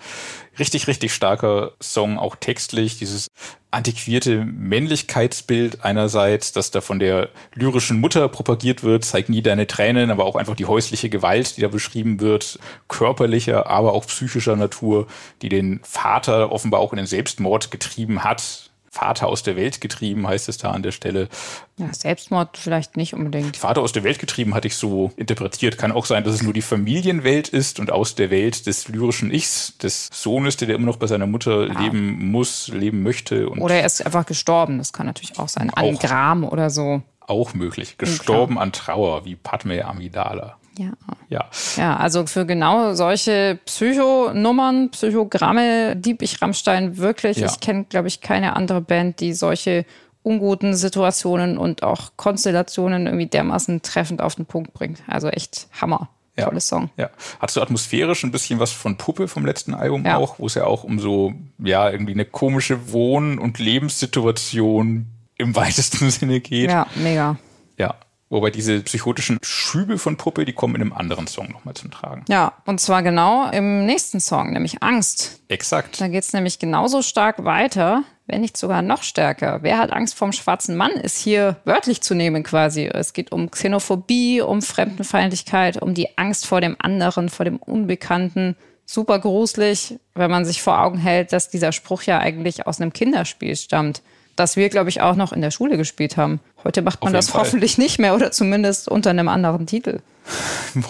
[0.58, 2.98] richtig, richtig starker Song, auch textlich.
[2.98, 3.28] Dieses
[3.70, 10.10] antiquierte Männlichkeitsbild einerseits, das da von der lyrischen Mutter propagiert wird, zeigt nie deine Tränen,
[10.10, 15.06] aber auch einfach die häusliche Gewalt, die da beschrieben wird, körperlicher, aber auch psychischer Natur,
[15.40, 20.28] die den Vater offenbar auch in den Selbstmord getrieben hat Vater aus der Welt getrieben,
[20.28, 21.30] heißt es da an der Stelle.
[21.78, 23.56] Ja, Selbstmord vielleicht nicht unbedingt.
[23.56, 25.78] Vater aus der Welt getrieben hatte ich so interpretiert.
[25.78, 29.32] Kann auch sein, dass es nur die Familienwelt ist und aus der Welt des lyrischen
[29.32, 31.80] Ichs, des Sohnes, der immer noch bei seiner Mutter ja.
[31.80, 33.48] leben muss, leben möchte.
[33.48, 34.76] oder er ist einfach gestorben.
[34.76, 35.70] Das kann natürlich auch sein.
[35.70, 37.00] An Gram oder so.
[37.20, 37.96] Auch möglich.
[37.96, 40.58] Gestorben an Trauer, wie Padme Amidala.
[40.78, 40.92] Ja.
[41.28, 41.48] Ja.
[41.76, 47.38] Ja, also für genau solche Psychonummern, Psychogramme lieb ich Rammstein wirklich.
[47.38, 47.46] Ja.
[47.46, 49.84] Ich kenne, glaube ich, keine andere Band, die solche
[50.22, 55.02] unguten Situationen und auch Konstellationen irgendwie dermaßen treffend auf den Punkt bringt.
[55.08, 56.08] Also echt Hammer.
[56.36, 56.46] Ja.
[56.46, 56.88] Tolles Song.
[56.96, 57.10] Ja.
[57.40, 60.16] Hast du atmosphärisch ein bisschen was von Puppe vom letzten Album Ja.
[60.16, 65.06] auch, wo es ja auch um so, ja, irgendwie eine komische Wohn- und Lebenssituation
[65.36, 66.70] im weitesten Sinne geht.
[66.70, 67.36] Ja, mega.
[67.76, 67.96] Ja.
[68.32, 72.24] Wobei diese psychotischen Schübe von Puppe, die kommen in einem anderen Song nochmal zum Tragen.
[72.30, 75.42] Ja, und zwar genau im nächsten Song, nämlich Angst.
[75.48, 76.00] Exakt.
[76.00, 79.58] Da geht es nämlich genauso stark weiter, wenn nicht sogar noch stärker.
[79.60, 82.86] Wer hat Angst vorm schwarzen Mann, ist hier wörtlich zu nehmen quasi.
[82.86, 88.56] Es geht um Xenophobie, um Fremdenfeindlichkeit, um die Angst vor dem anderen, vor dem Unbekannten.
[88.86, 92.94] Super gruselig, wenn man sich vor Augen hält, dass dieser Spruch ja eigentlich aus einem
[92.94, 94.00] Kinderspiel stammt.
[94.36, 96.40] Das wir, glaube ich, auch noch in der Schule gespielt haben.
[96.64, 97.42] Heute macht man das Fall.
[97.42, 100.00] hoffentlich nicht mehr oder zumindest unter einem anderen Titel.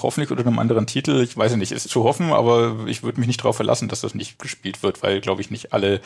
[0.02, 1.22] Hoffentlich unter einem anderen Titel.
[1.22, 4.14] Ich weiß nicht, ist zu hoffen, aber ich würde mich nicht darauf verlassen, dass das
[4.14, 6.00] nicht gespielt wird, weil, glaube ich, nicht alle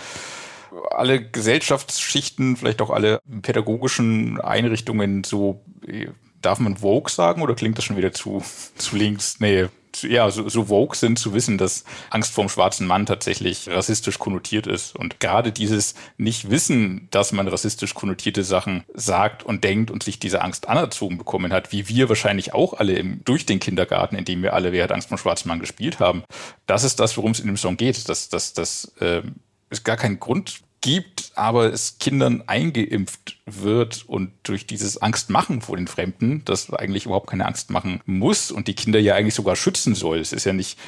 [0.90, 6.09] alle Gesellschaftsschichten, vielleicht auch alle pädagogischen Einrichtungen so, äh,
[6.46, 8.42] darf man Vogue sagen oder klingt das schon wieder zu,
[8.76, 9.40] zu links?
[9.40, 9.68] Nee,
[10.02, 14.66] ja, so, so Vogue sind zu wissen, dass Angst vorm schwarzen Mann tatsächlich rassistisch konnotiert
[14.66, 14.94] ist.
[14.94, 20.42] Und gerade dieses Nicht-Wissen, dass man rassistisch konnotierte Sachen sagt und denkt und sich diese
[20.42, 24.42] Angst anerzogen bekommen hat, wie wir wahrscheinlich auch alle im, durch den Kindergarten, in dem
[24.42, 26.22] wir alle Wer hat Angst vor dem schwarzen Mann gespielt haben.
[26.66, 29.37] Das ist das, worum es in dem Song geht, dass, dass, dass ähm,
[29.70, 35.76] es gar keinen Grund gibt, aber es Kindern eingeimpft wird und durch dieses Angstmachen vor
[35.76, 39.56] den Fremden, das eigentlich überhaupt keine Angst machen muss und die Kinder ja eigentlich sogar
[39.56, 40.18] schützen soll.
[40.18, 40.78] Es ist ja nicht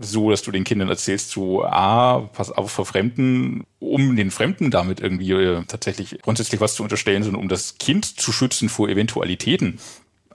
[0.00, 4.70] so, dass du den Kindern erzählst, so, ah, pass auf vor Fremden, um den Fremden
[4.70, 8.88] damit irgendwie äh, tatsächlich grundsätzlich was zu unterstellen, sondern um das Kind zu schützen vor
[8.88, 9.80] Eventualitäten.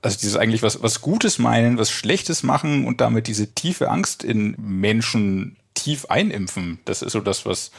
[0.01, 4.23] Also dieses eigentlich was, was Gutes meinen, was Schlechtes machen und damit diese tiefe Angst
[4.23, 6.79] in Menschen tief einimpfen.
[6.83, 7.71] Das ist so das, was,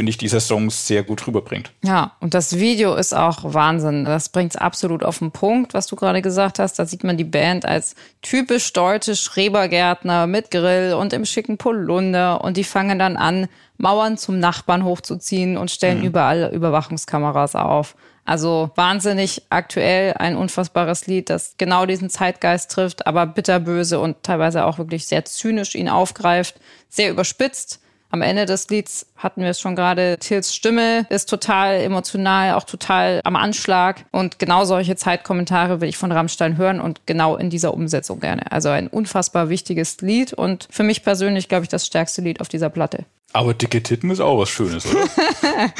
[0.00, 1.72] finde ich, dieser Song sehr gut rüberbringt.
[1.82, 4.06] Ja, und das Video ist auch Wahnsinn.
[4.06, 6.78] Das bringt es absolut auf den Punkt, was du gerade gesagt hast.
[6.78, 12.42] Da sieht man die Band als typisch deutsche Schrebergärtner mit Grill und im schicken Polunder.
[12.42, 17.94] Und die fangen dann an, Mauern zum Nachbarn hochzuziehen und stellen überall Überwachungskameras auf.
[18.24, 24.64] Also wahnsinnig aktuell, ein unfassbares Lied, das genau diesen Zeitgeist trifft, aber bitterböse und teilweise
[24.64, 26.54] auch wirklich sehr zynisch ihn aufgreift,
[26.88, 27.80] sehr überspitzt.
[28.12, 32.64] Am Ende des Lieds hatten wir es schon gerade, Tills Stimme ist total emotional, auch
[32.64, 34.04] total am Anschlag.
[34.10, 38.50] Und genau solche Zeitkommentare will ich von Rammstein hören und genau in dieser Umsetzung gerne.
[38.50, 42.48] Also ein unfassbar wichtiges Lied und für mich persönlich, glaube ich, das stärkste Lied auf
[42.48, 43.04] dieser Platte.
[43.32, 45.04] Aber dicke Titten ist auch was Schönes, oder?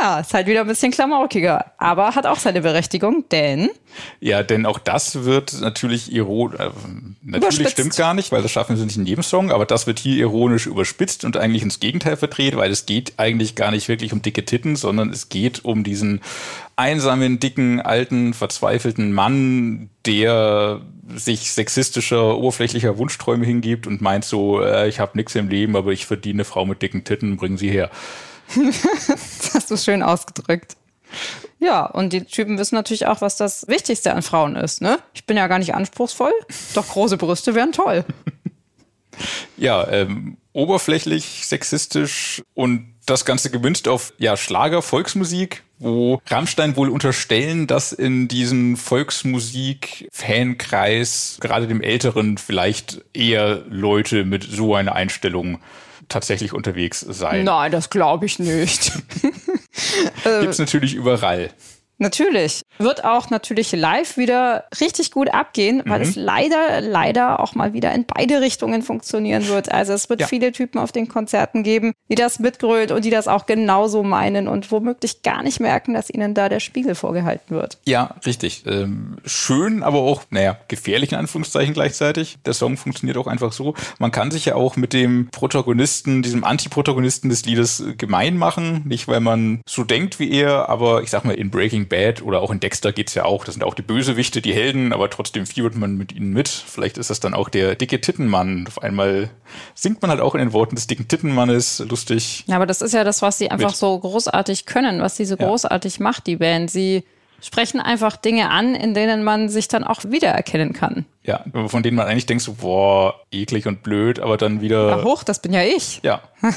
[0.00, 3.70] Ja, ist halt wieder ein bisschen klamaukiger, aber hat auch seine Berechtigung, denn
[4.20, 6.70] ja, denn auch das wird natürlich ironisch, äh,
[7.22, 7.72] natürlich Überspitzt.
[7.72, 10.16] stimmt gar nicht, weil das schaffen sie nicht in jedem Song, aber das wird hier
[10.16, 14.22] ironisch überspitzt und eigentlich ins Gegenteil verdreht, weil es geht eigentlich gar nicht wirklich um
[14.22, 16.20] dicke Titten, sondern es geht um diesen
[16.76, 20.80] einsamen, dicken, alten, verzweifelten Mann, der
[21.14, 25.92] sich sexistischer, oberflächlicher Wunschträume hingibt und meint so, äh, ich habe nichts im Leben, aber
[25.92, 27.90] ich verdiene eine Frau mit dicken Titten, bringen sie her.
[28.56, 30.76] das hast du schön ausgedrückt.
[31.60, 34.82] Ja, und die Typen wissen natürlich auch, was das Wichtigste an Frauen ist.
[34.82, 34.98] Ne?
[35.14, 36.32] Ich bin ja gar nicht anspruchsvoll,
[36.74, 38.04] doch große Brüste wären toll.
[39.56, 46.88] Ja, ähm, oberflächlich, sexistisch und das Ganze gemünzt auf ja, Schlager, Volksmusik, wo Rammstein wohl
[46.88, 55.58] unterstellen, dass in diesem Volksmusik-Fankreis, gerade dem Älteren, vielleicht eher Leute mit so einer Einstellung
[56.08, 57.44] tatsächlich unterwegs seien.
[57.44, 58.92] Nein, das glaube ich nicht.
[60.40, 61.50] Gibt's natürlich überall.
[61.98, 62.62] Natürlich.
[62.78, 66.04] Wird auch natürlich live wieder richtig gut abgehen, weil Mhm.
[66.08, 69.70] es leider, leider auch mal wieder in beide Richtungen funktionieren wird.
[69.70, 70.26] Also es wird Ja.
[70.26, 74.48] viele Typen auf den Konzerten geben, die das mitgrölt und die das auch genauso meinen
[74.48, 77.78] und womöglich gar nicht merken, dass ihnen da der Spiegel vorgehalten wird.
[77.86, 78.64] Ja, richtig.
[78.66, 82.38] Ähm, schön, aber auch, naja, gefährlich in Anführungszeichen gleichzeitig.
[82.44, 83.74] Der Song funktioniert auch einfach so.
[83.98, 88.82] Man kann sich ja auch mit dem Protagonisten, diesem Antiprotagonisten des Liedes gemein machen.
[88.84, 92.40] Nicht, weil man so denkt wie er, aber ich sag mal, in Breaking Bad oder
[92.40, 93.44] auch in Dexter geht's ja auch.
[93.44, 96.48] Das sind auch die Bösewichte, die Helden, aber trotzdem fiebert man mit ihnen mit.
[96.48, 98.66] Vielleicht ist das dann auch der dicke Tittenmann.
[98.68, 99.30] Auf einmal
[99.74, 101.78] singt man halt auch in den Worten des dicken Tittenmannes.
[101.88, 102.44] Lustig.
[102.46, 103.76] Ja, aber das ist ja das, was sie einfach Mit.
[103.76, 105.46] so großartig können, was sie so Ja.
[105.46, 106.70] großartig macht, die Band.
[106.70, 107.04] Sie
[107.40, 111.04] sprechen einfach Dinge an, in denen man sich dann auch wiedererkennen kann.
[111.24, 114.88] Ja, von denen man eigentlich denkt so, boah, eklig und blöd, aber dann wieder.
[114.88, 116.00] Ja, hoch, das bin ja ich.
[116.02, 116.22] ja.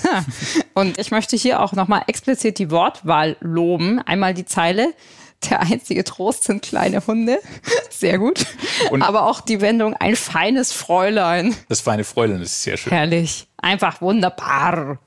[0.74, 4.00] Und ich möchte hier auch nochmal explizit die Wortwahl loben.
[4.00, 4.94] Einmal die Zeile.
[5.50, 7.40] Der einzige Trost sind kleine Hunde.
[7.90, 8.46] Sehr gut.
[8.90, 11.56] Und- Aber auch die Wendung, ein feines Fräulein.
[11.70, 12.92] Das feine Fräulein ist sehr schön.
[12.92, 13.48] Herrlich.
[13.58, 14.98] Einfach wunderbar.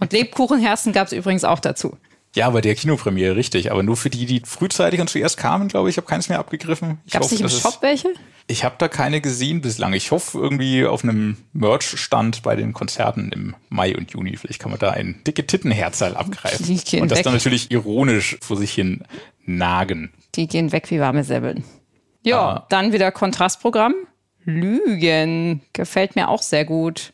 [0.00, 1.96] Und Lebkuchenherzen gab es übrigens auch dazu.
[2.34, 3.70] Ja, bei der Kinopremiere, richtig.
[3.70, 5.94] Aber nur für die, die frühzeitig und zuerst kamen, glaube ich.
[5.94, 6.98] Ich habe keins mehr abgegriffen.
[7.10, 8.08] Gab es nicht im Shop welche?
[8.48, 9.92] Ich habe da keine gesehen bislang.
[9.94, 14.36] Ich hoffe irgendwie auf einem Merch-Stand bei den Konzerten im Mai und Juni.
[14.36, 16.68] Vielleicht kann man da ein dicke Tittenherzal abgreifen.
[17.00, 17.24] Und das weg.
[17.24, 19.04] dann natürlich ironisch vor sich hin
[19.46, 20.12] nagen.
[20.34, 21.62] Die gehen weg wie warme Säbeln.
[22.22, 22.66] Ja, ah.
[22.68, 23.94] dann wieder Kontrastprogramm.
[24.44, 25.62] Lügen.
[25.72, 27.12] Gefällt mir auch sehr gut.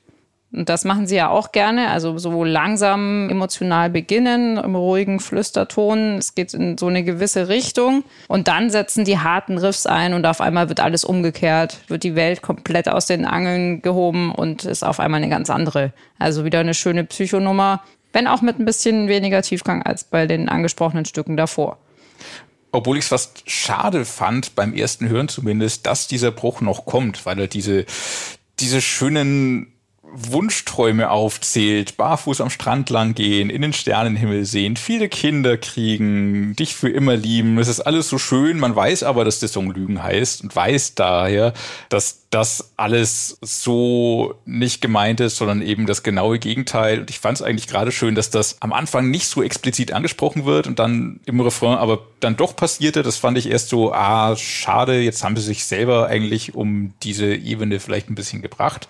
[0.52, 6.18] Und das machen sie ja auch gerne, also so langsam emotional beginnen, im ruhigen Flüsterton.
[6.18, 8.02] Es geht in so eine gewisse Richtung.
[8.26, 12.16] Und dann setzen die harten Riffs ein und auf einmal wird alles umgekehrt, wird die
[12.16, 15.92] Welt komplett aus den Angeln gehoben und ist auf einmal eine ganz andere.
[16.18, 20.48] Also wieder eine schöne Psychonummer, wenn auch mit ein bisschen weniger Tiefgang als bei den
[20.48, 21.78] angesprochenen Stücken davor
[22.72, 27.26] obwohl ich es fast schade fand, beim ersten Hören zumindest, dass dieser Bruch noch kommt,
[27.26, 27.84] weil er diese,
[28.60, 29.72] diese schönen
[30.12, 36.74] Wunschträume aufzählt, barfuß am Strand lang gehen, in den Sternenhimmel sehen, viele Kinder kriegen, dich
[36.74, 37.58] für immer lieben.
[37.58, 38.58] Es ist alles so schön.
[38.58, 41.52] Man weiß aber, dass der Song Lügen heißt und weiß daher,
[41.88, 47.00] dass das alles so nicht gemeint ist, sondern eben das genaue Gegenteil.
[47.00, 50.44] Und ich fand es eigentlich gerade schön, dass das am Anfang nicht so explizit angesprochen
[50.44, 53.02] wird und dann im Refrain aber dann doch passierte.
[53.02, 57.34] Das fand ich erst so, ah, schade, jetzt haben sie sich selber eigentlich um diese
[57.34, 58.86] Ebene vielleicht ein bisschen gebracht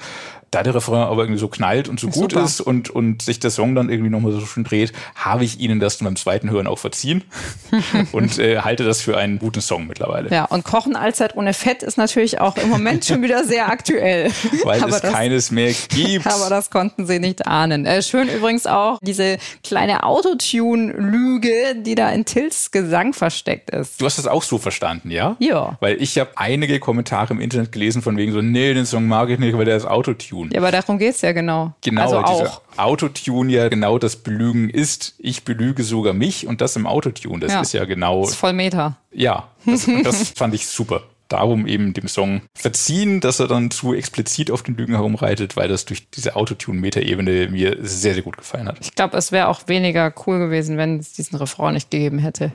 [0.51, 2.45] da der Refrain aber irgendwie so knallt und so ist gut super.
[2.45, 5.81] ist und, und sich der Song dann irgendwie nochmal so schön dreht, habe ich ihnen
[5.81, 7.23] das beim zweiten Hören auch verziehen
[8.13, 10.31] und äh, halte das für einen guten Song mittlerweile.
[10.31, 14.31] Ja, und Kochen allzeit ohne Fett ist natürlich auch im Moment schon wieder sehr aktuell.
[14.65, 16.27] Weil aber es das, keines mehr gibt.
[16.27, 17.87] Aber das konnten sie nicht ahnen.
[17.87, 24.01] Äh, schön übrigens auch diese kleine Autotune-Lüge, die da in Tills Gesang versteckt ist.
[24.01, 25.37] Du hast das auch so verstanden, ja?
[25.39, 25.77] Ja.
[25.81, 29.31] Weil ich habe einige Kommentare im Internet gelesen von wegen so, nee, den Song mag
[29.31, 30.39] ich nicht, weil der ist Autotune.
[30.40, 30.55] Autotune.
[30.55, 31.72] Ja, aber darum geht es ja genau.
[31.83, 32.62] Genau, also auch.
[32.76, 35.14] Autotune ja genau das Belügen ist.
[35.18, 37.40] Ich belüge sogar mich und das im Autotune.
[37.40, 37.61] Das ja.
[37.61, 38.22] ist ja genau.
[38.22, 38.96] Das ist voll Meter.
[39.12, 41.03] Ja, das, das fand ich super.
[41.29, 45.68] Darum eben dem Song verziehen, dass er dann zu explizit auf den Lügen herumreitet, weil
[45.68, 48.79] das durch diese Autotune-Meta-Ebene mir sehr, sehr gut gefallen hat.
[48.81, 52.50] Ich glaube, es wäre auch weniger cool gewesen, wenn es diesen Refrain nicht gegeben hätte.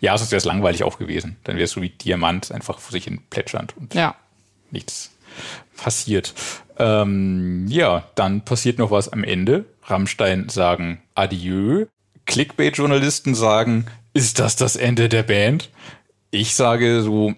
[0.00, 1.36] Ja, sonst wäre es langweilig auch gewesen.
[1.44, 4.14] Dann wäre es so wie Diamant einfach vor sich hin plätschernd und ja.
[4.70, 5.13] nichts
[5.76, 6.34] passiert.
[6.78, 9.64] Ähm, ja, dann passiert noch was am Ende.
[9.84, 11.86] Rammstein sagen Adieu.
[12.26, 15.70] Clickbait-Journalisten sagen, ist das das Ende der Band?
[16.34, 17.32] Ich sage so,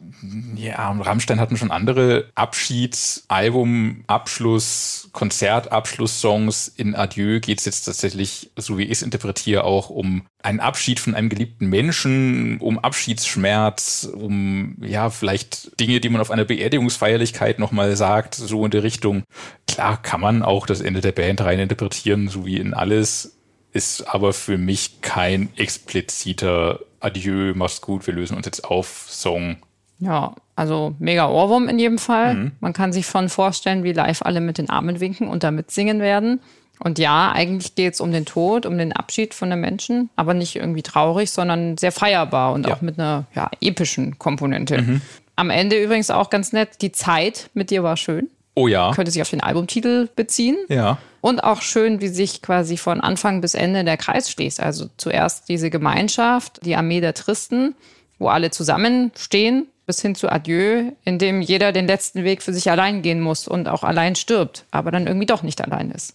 [0.54, 6.68] ja, Rammstein hatten schon andere Abschieds-, Album-, Abschluss-, Konzertabschluss-Songs.
[6.68, 10.98] In Adieu geht es jetzt tatsächlich, so wie ich es interpretiere, auch um einen Abschied
[10.98, 17.59] von einem geliebten Menschen, um Abschiedsschmerz, um, ja, vielleicht Dinge, die man auf einer Beerdigungsfeierlichkeit
[17.59, 19.24] nochmal sagt, so in der Richtung.
[19.68, 23.37] Klar kann man auch das Ende der Band rein interpretieren, so wie in alles
[23.76, 29.56] ist aber für mich kein expliziter Adieu, mach's gut, wir lösen uns jetzt auf Song.
[29.98, 32.35] Ja, also mega Ohrwurm in jedem Fall.
[32.35, 32.52] Mhm.
[32.61, 36.00] Man kann sich schon vorstellen, wie live alle mit den Armen winken und damit singen
[36.00, 36.40] werden.
[36.78, 40.35] Und ja, eigentlich geht es um den Tod, um den Abschied von den Menschen, aber
[40.35, 42.74] nicht irgendwie traurig, sondern sehr feierbar und ja.
[42.74, 44.82] auch mit einer ja, epischen Komponente.
[44.82, 45.00] Mhm.
[45.37, 48.28] Am Ende übrigens auch ganz nett, die Zeit mit dir war schön.
[48.54, 48.92] Oh ja.
[48.94, 50.56] Könnte sich auf den Albumtitel beziehen.
[50.68, 50.98] Ja.
[51.26, 54.60] Und auch schön, wie sich quasi von Anfang bis Ende der Kreis schließt.
[54.60, 57.74] Also zuerst diese Gemeinschaft, die Armee der Tristen,
[58.20, 62.70] wo alle zusammenstehen, bis hin zu Adieu, in dem jeder den letzten Weg für sich
[62.70, 66.14] allein gehen muss und auch allein stirbt, aber dann irgendwie doch nicht allein ist.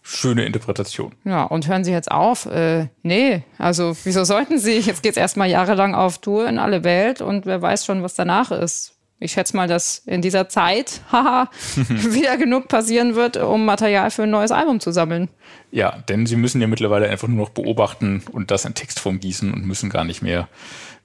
[0.00, 1.12] Schöne Interpretation.
[1.24, 2.46] Ja, und hören Sie jetzt auf?
[2.46, 4.78] Äh, nee, also wieso sollten Sie?
[4.78, 8.14] Jetzt geht es erstmal jahrelang auf Tour in alle Welt und wer weiß schon, was
[8.14, 11.50] danach ist ich schätze mal, dass in dieser Zeit haha,
[11.88, 15.28] wieder genug passieren wird, um Material für ein neues Album zu sammeln.
[15.70, 19.52] Ja, denn sie müssen ja mittlerweile einfach nur noch beobachten und das in Textform gießen
[19.52, 20.48] und müssen gar nicht mehr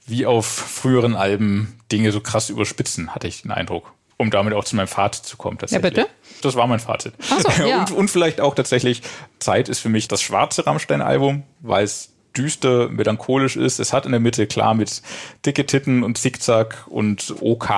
[0.07, 3.93] wie auf früheren Alben Dinge so krass überspitzen, hatte ich den Eindruck.
[4.17, 5.57] Um damit auch zu meinem Fazit zu kommen.
[5.69, 6.07] Ja, bitte?
[6.43, 7.13] Das war mein Fazit.
[7.19, 7.79] So, ja.
[7.79, 9.01] und, und vielleicht auch tatsächlich,
[9.39, 13.79] Zeit ist für mich das schwarze Rammstein-Album, weil es düster, melancholisch ist.
[13.79, 15.01] Es hat in der Mitte klar mit
[15.45, 17.69] dicke Titten und Zickzack und OK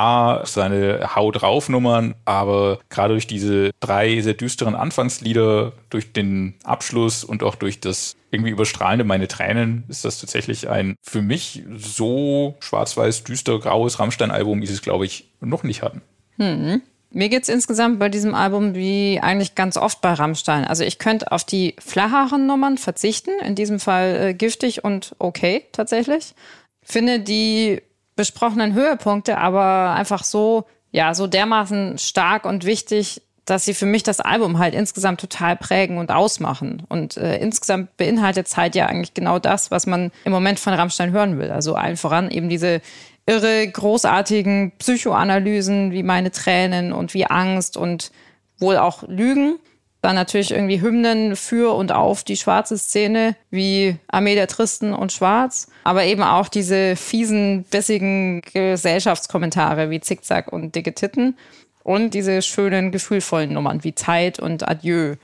[0.46, 7.24] seine Haut drauf Nummern, aber gerade durch diese drei sehr düsteren Anfangslieder, durch den Abschluss
[7.24, 12.56] und auch durch das irgendwie überstrahlende meine Tränen ist das tatsächlich ein für mich so
[12.60, 16.02] schwarz-weiß düster graues Rammstein-Album, wie sie es glaube ich noch nicht hatten.
[16.38, 16.82] Hm.
[17.15, 20.65] Mir geht's insgesamt bei diesem Album wie eigentlich ganz oft bei Rammstein.
[20.65, 25.63] Also ich könnte auf die flacheren Nummern verzichten, in diesem Fall äh, giftig und okay
[25.73, 26.34] tatsächlich.
[26.82, 27.84] Finde die
[28.15, 34.02] besprochenen Höhepunkte aber einfach so, ja, so dermaßen stark und wichtig, dass sie für mich
[34.02, 36.84] das Album halt insgesamt total prägen und ausmachen.
[36.89, 41.12] Und äh, insgesamt beinhaltet Zeit ja eigentlich genau das, was man im Moment von Rammstein
[41.12, 41.52] hören will.
[41.52, 42.82] Also allen voran eben diese
[43.25, 48.12] irre, großartigen Psychoanalysen wie meine Tränen und wie Angst und
[48.59, 49.59] wohl auch Lügen.
[50.01, 55.13] Dann natürlich irgendwie Hymnen für und auf die schwarze Szene, wie Armee der Tristen und
[55.13, 55.69] Schwarz.
[55.86, 61.38] Aber eben auch diese fiesen, bissigen Gesellschaftskommentare wie Zickzack und Dicke Titten.
[61.83, 65.15] Und diese schönen, gefühlvollen Nummern wie Zeit und Adieu.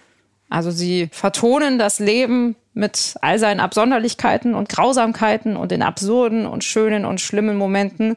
[0.49, 6.63] Also sie vertonen das Leben mit all seinen Absonderlichkeiten und Grausamkeiten und den absurden und
[6.63, 8.15] schönen und schlimmen Momenten.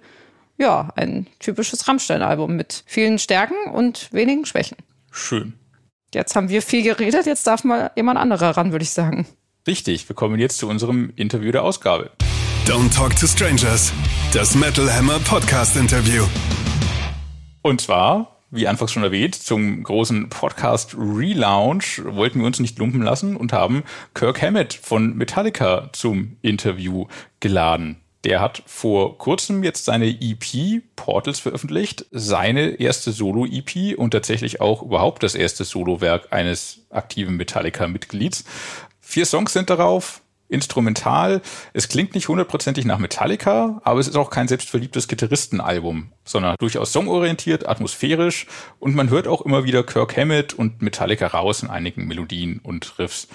[0.59, 4.79] Ja, ein typisches Rammstein-Album mit vielen Stärken und wenigen Schwächen.
[5.11, 5.55] Schön.
[6.15, 9.27] Jetzt haben wir viel geredet, jetzt darf mal jemand anderer ran, würde ich sagen.
[9.67, 12.11] Richtig, wir kommen jetzt zu unserem Interview der Ausgabe.
[12.67, 13.93] Don't Talk to Strangers,
[14.33, 16.25] das Metal Hammer Podcast Interview.
[17.63, 23.03] Und zwar, wie anfangs schon erwähnt, zum großen Podcast Relaunch wollten wir uns nicht lumpen
[23.03, 23.83] lassen und haben
[24.15, 27.07] Kirk Hammett von Metallica zum Interview
[27.41, 27.97] geladen.
[28.25, 34.83] Der hat vor kurzem jetzt seine EP Portals veröffentlicht, seine erste Solo-EP und tatsächlich auch
[34.83, 38.45] überhaupt das erste Solowerk eines aktiven Metallica-Mitglieds.
[39.01, 40.22] Vier Songs sind darauf,
[40.53, 41.41] instrumental.
[41.73, 46.93] Es klingt nicht hundertprozentig nach Metallica, aber es ist auch kein selbstverliebtes Gitarristenalbum, sondern durchaus
[46.93, 48.47] songorientiert, atmosphärisch
[48.79, 52.99] und man hört auch immer wieder Kirk Hammett und Metallica raus in einigen Melodien und
[52.99, 53.29] Riffs.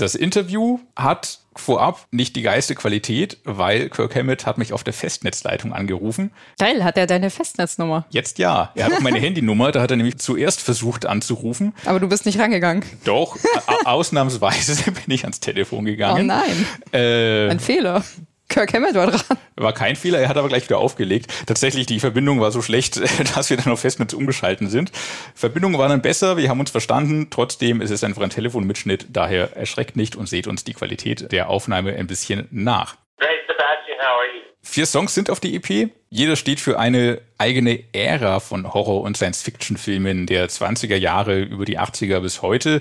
[0.00, 4.94] Das Interview hat vorab nicht die geiste Qualität, weil Kirk Hammett hat mich auf der
[4.94, 6.30] Festnetzleitung angerufen.
[6.58, 8.06] Geil, hat er deine Festnetznummer?
[8.08, 8.72] Jetzt ja.
[8.76, 11.74] Er hat auch meine Handynummer, da hat er nämlich zuerst versucht anzurufen.
[11.84, 12.82] Aber du bist nicht rangegangen.
[13.04, 13.36] Doch,
[13.84, 16.22] ausnahmsweise bin ich ans Telefon gegangen.
[16.30, 16.66] Oh nein.
[16.94, 18.02] Äh, Ein Fehler.
[18.50, 19.38] Kirk Hammett war dran.
[19.56, 21.32] War kein Fehler, er hat aber gleich wieder aufgelegt.
[21.46, 23.00] Tatsächlich, die Verbindung war so schlecht,
[23.34, 24.92] dass wir dann auf Festnetz umgeschalten sind.
[25.34, 27.28] Verbindungen waren dann besser, wir haben uns verstanden.
[27.30, 31.48] Trotzdem ist es einfach ein Telefonmitschnitt, daher erschreckt nicht und seht uns die Qualität der
[31.48, 32.96] Aufnahme ein bisschen nach.
[33.18, 34.42] Great, Sebastian, how are you?
[34.62, 35.90] Vier Songs sind auf die EP.
[36.10, 41.78] Jeder steht für eine eigene Ära von Horror- und Science-Fiction-Filmen der 20er Jahre über die
[41.78, 42.80] 80er bis heute.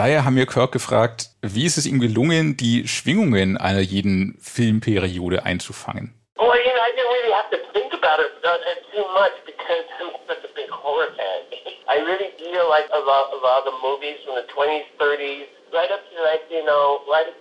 [0.00, 5.44] Daher haben wir Kirk gefragt, wie ist es ihm gelungen, die Schwingungen einer jeden Filmperiode
[5.44, 6.16] einzufangen?
[6.38, 8.56] Well, you know, I didn't really have to think about it uh,
[8.96, 11.40] too much because I'm such a big horror fan.
[11.92, 15.52] I really feel like a lot, a lot of the movies from the 20s, 30s,
[15.76, 17.36] right up to like, you know, right up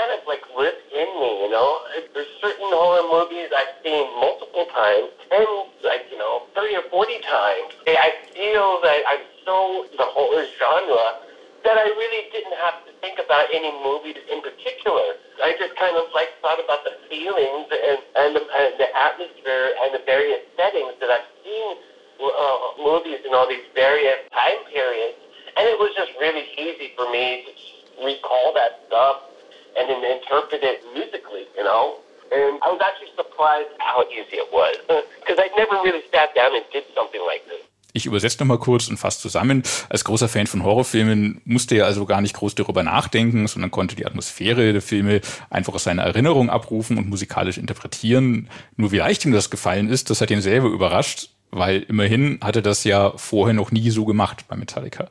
[0.00, 1.84] kind of like lives in me, you know?
[2.14, 5.46] There's certain horror movies I've seen multiple times, and
[5.84, 7.68] like, you know, 30 or 40 times.
[7.84, 11.20] I feel that I'm so the horror genre
[11.68, 15.20] that I really didn't have to think about any movies in particular.
[15.44, 19.76] I just kind of like thought about the feelings and and the, and the atmosphere
[19.84, 21.76] and the various settings that I've seen
[22.24, 25.20] uh, movies in all these various time periods,
[25.60, 27.52] and it was just really easy for me to
[28.00, 29.28] recall that stuff
[29.76, 31.98] and then interpret it musically, you know.
[32.30, 36.54] And I was actually surprised how easy it was because I never really sat down
[36.54, 37.62] and did something like this.
[37.92, 39.62] Ich übersetze nochmal kurz und fasse zusammen.
[39.88, 43.96] Als großer Fan von Horrorfilmen musste er also gar nicht groß darüber nachdenken, sondern konnte
[43.96, 48.48] die Atmosphäre der Filme einfach aus seiner Erinnerung abrufen und musikalisch interpretieren.
[48.76, 52.62] Nur wie leicht ihm das gefallen ist, das hat ihn selber überrascht, weil immerhin hatte
[52.62, 55.10] das ja vorher noch nie so gemacht bei Metallica.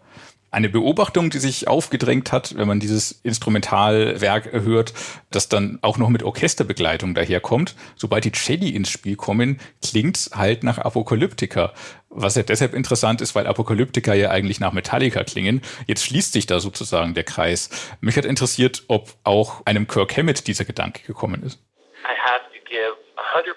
[0.52, 4.94] Eine Beobachtung, die sich aufgedrängt hat, wenn man dieses Instrumentalwerk hört,
[5.30, 7.76] das dann auch noch mit Orchesterbegleitung daherkommt.
[7.96, 11.74] Sobald die Celli ins Spiel kommen, klingt's halt nach Apokalyptika.
[12.10, 15.62] Was ja deshalb interessant ist, weil Apokalyptika ja eigentlich nach Metallica klingen.
[15.86, 17.70] Jetzt schließt sich da sozusagen der Kreis.
[18.02, 21.60] Mich hat interessiert, ob auch einem Kirk Hammett dieser Gedanke gekommen ist.
[22.06, 22.98] I have to give
[23.36, 23.54] 100%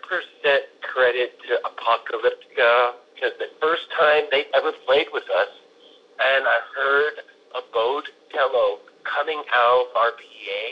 [0.83, 5.49] credit to Apocalyptica because the first time they ever played with us,
[6.23, 7.15] and I heard
[7.59, 10.63] a bowed pillow coming out of our PA.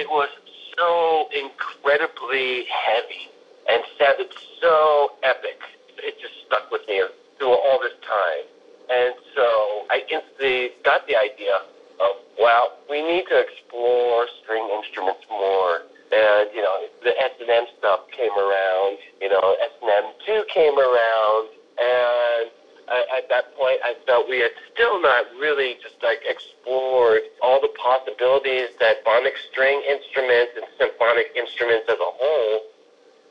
[0.00, 0.28] It was
[0.76, 3.28] so incredibly heavy
[3.68, 5.60] and sounded so epic.
[6.00, 7.04] It just stuck with me
[7.38, 8.44] through all this time.
[8.90, 9.46] And so
[9.88, 11.56] I instantly got the idea
[12.00, 15.88] of, wow, we need to explore string instruments more.
[16.12, 21.48] And, you know, the S&M stuff came around, you know, S&M 2 came around,
[21.80, 22.50] and
[22.88, 27.60] I, at that point, I felt we had still not really just like explored all
[27.60, 32.60] the possibilities that phonic string instruments and symphonic instruments as a whole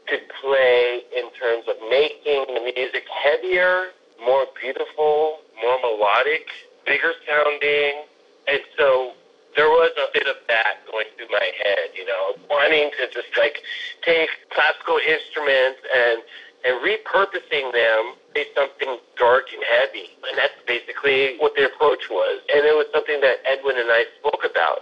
[0.07, 6.47] could play in terms of making the music heavier, more beautiful, more melodic,
[6.85, 8.03] bigger sounding.
[8.47, 9.13] And so
[9.55, 13.31] there was a bit of that going through my head, you know, wanting to just
[13.37, 13.61] like
[14.01, 16.21] take classical instruments and
[16.63, 20.15] and repurposing them be something dark and heavy.
[20.27, 22.41] And that's basically what the approach was.
[22.53, 24.79] And it was something that Edwin and I spoke about.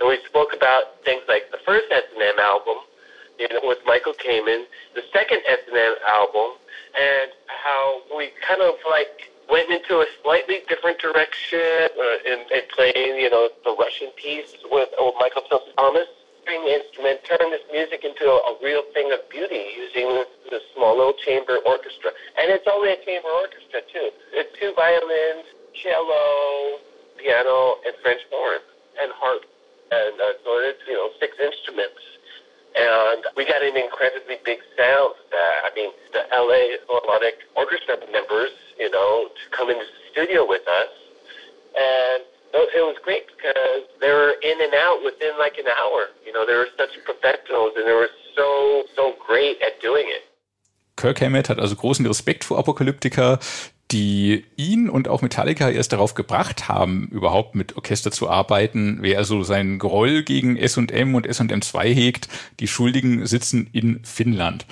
[0.00, 2.84] And we spoke about things like the first S&M album,
[3.38, 4.64] you know, with Michael Kamen,
[4.94, 6.60] the second S&M album,
[6.98, 12.62] and how we kind of like went into a slightly different direction uh, in, in
[12.76, 15.42] playing, you know, the Russian piece with oh, Michael
[15.76, 16.08] Thomas
[16.42, 20.98] string instrument, turn this music into a, a real thing of beauty using the small
[20.98, 22.10] little chamber orchestra.
[22.38, 24.10] And it's only a chamber orchestra, too.
[24.34, 25.46] It's two violins,
[25.78, 26.82] cello,
[27.16, 28.60] piano, and French horn,
[29.00, 29.42] and harp.
[29.94, 32.02] And uh, so it's, you know, six instruments.
[32.72, 35.14] And we got an incredibly big sound.
[35.30, 40.48] That, I mean, the LA Philharmonic Orchestra members, you know, to come into the studio
[40.48, 40.92] with us.
[41.76, 46.08] And it was great because they were in and out within like an hour.
[46.26, 50.22] You know, they were such professionals and they were so, so great at doing it.
[50.96, 53.38] Kirk Hammett hat also großen Respekt vor Apokalyptika,
[53.90, 58.98] die ihn und auch Metallica erst darauf gebracht haben, überhaupt mit Orchester zu arbeiten.
[59.00, 62.28] Wer also seinen Groll gegen S&M und S&M2 hegt,
[62.60, 64.66] die Schuldigen sitzen in Finnland.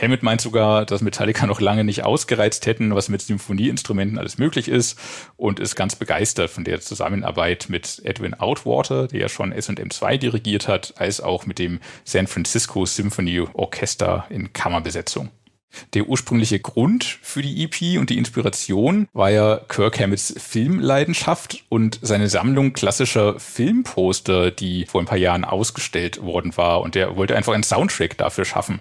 [0.00, 4.68] Hammett meint sogar, dass Metallica noch lange nicht ausgereizt hätten, was mit Symphonieinstrumenten alles möglich
[4.68, 4.98] ist
[5.36, 10.68] und ist ganz begeistert von der Zusammenarbeit mit Edwin Outwater, der ja schon S&M2 dirigiert
[10.68, 15.30] hat, als auch mit dem San Francisco Symphony Orchester in Kammerbesetzung.
[15.94, 21.98] Der ursprüngliche Grund für die EP und die Inspiration war ja Kirk Hammetts Filmleidenschaft und
[22.02, 26.80] seine Sammlung klassischer Filmposter, die vor ein paar Jahren ausgestellt worden war.
[26.80, 28.80] Und der wollte einfach einen Soundtrack dafür schaffen.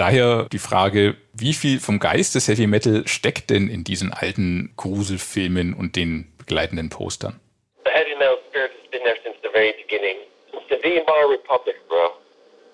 [0.00, 4.72] Daher die Frage, wie viel vom Geist des Heavy Metal steckt denn in diesen alten
[4.78, 7.38] Gruselfilmen und den begleitenden Postern?
[7.84, 10.16] The heavy metal spirit has been there since the very beginning.
[10.56, 12.16] Since the Weimar Republic, bro.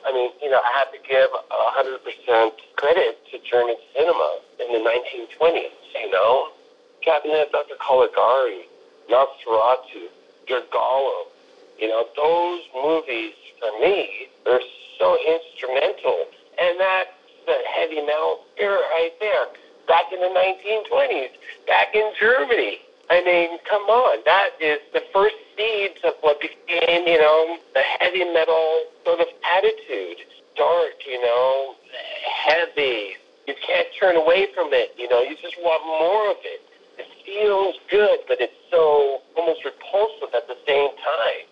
[0.07, 4.31] I mean, you know, I have to give 100% credit to German cinema
[4.63, 6.55] in the 1920s, you know?
[7.03, 7.75] Cabinet Dr.
[7.83, 8.71] Caligari,
[9.11, 10.15] Nosferatu,
[10.47, 11.27] Gergalo,
[11.75, 14.63] you know, those movies for me, they're
[14.97, 17.16] so instrumental And that's
[17.47, 19.47] the heavy metal spirit right there.
[19.89, 21.31] Back in the 1920s,
[21.67, 22.83] back in Germany.
[23.09, 27.83] I mean, come on, that is the first seeds of what became, you know, the
[28.01, 30.27] heavy metal sort of attitude.
[30.59, 31.77] Dark, you know,
[32.47, 33.15] heavy.
[33.47, 36.67] You can't turn away from it, you know, you just want more of it.
[36.99, 41.47] It feels good, but it's so almost repulsive at the same time.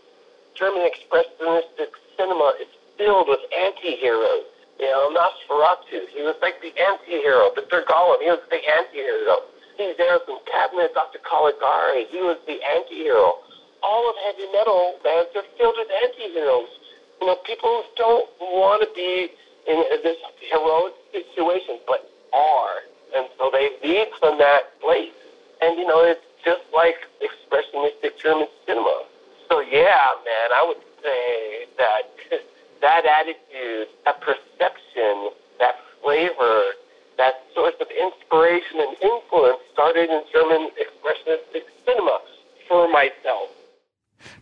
[0.58, 2.66] German expressionistic cinema is
[2.98, 6.08] filled with anti-heroes you know, Nosferatu.
[6.10, 7.50] He was like the anti-hero.
[7.54, 7.84] Mr.
[7.86, 9.46] Gollum, he was the anti-hero.
[9.74, 11.18] Steve there from Cabinet, Dr.
[11.26, 13.42] Caligari, he was the anti-hero.
[13.82, 16.70] All of heavy metal bands are filled with anti-heroes.
[17.20, 19.30] You know, people don't want to be
[19.66, 20.18] in this
[20.50, 22.86] heroic situation, but are.
[23.14, 25.14] And so they lead from that place.
[25.62, 29.06] And, you know, it's just like expressionistic German cinema.
[29.48, 32.02] So, yeah, man, I would say that
[32.84, 36.76] that attitude, that perception, that flavor,
[37.16, 42.20] that source of inspiration and influence started in German expressionistic cinema
[42.68, 43.48] for myself.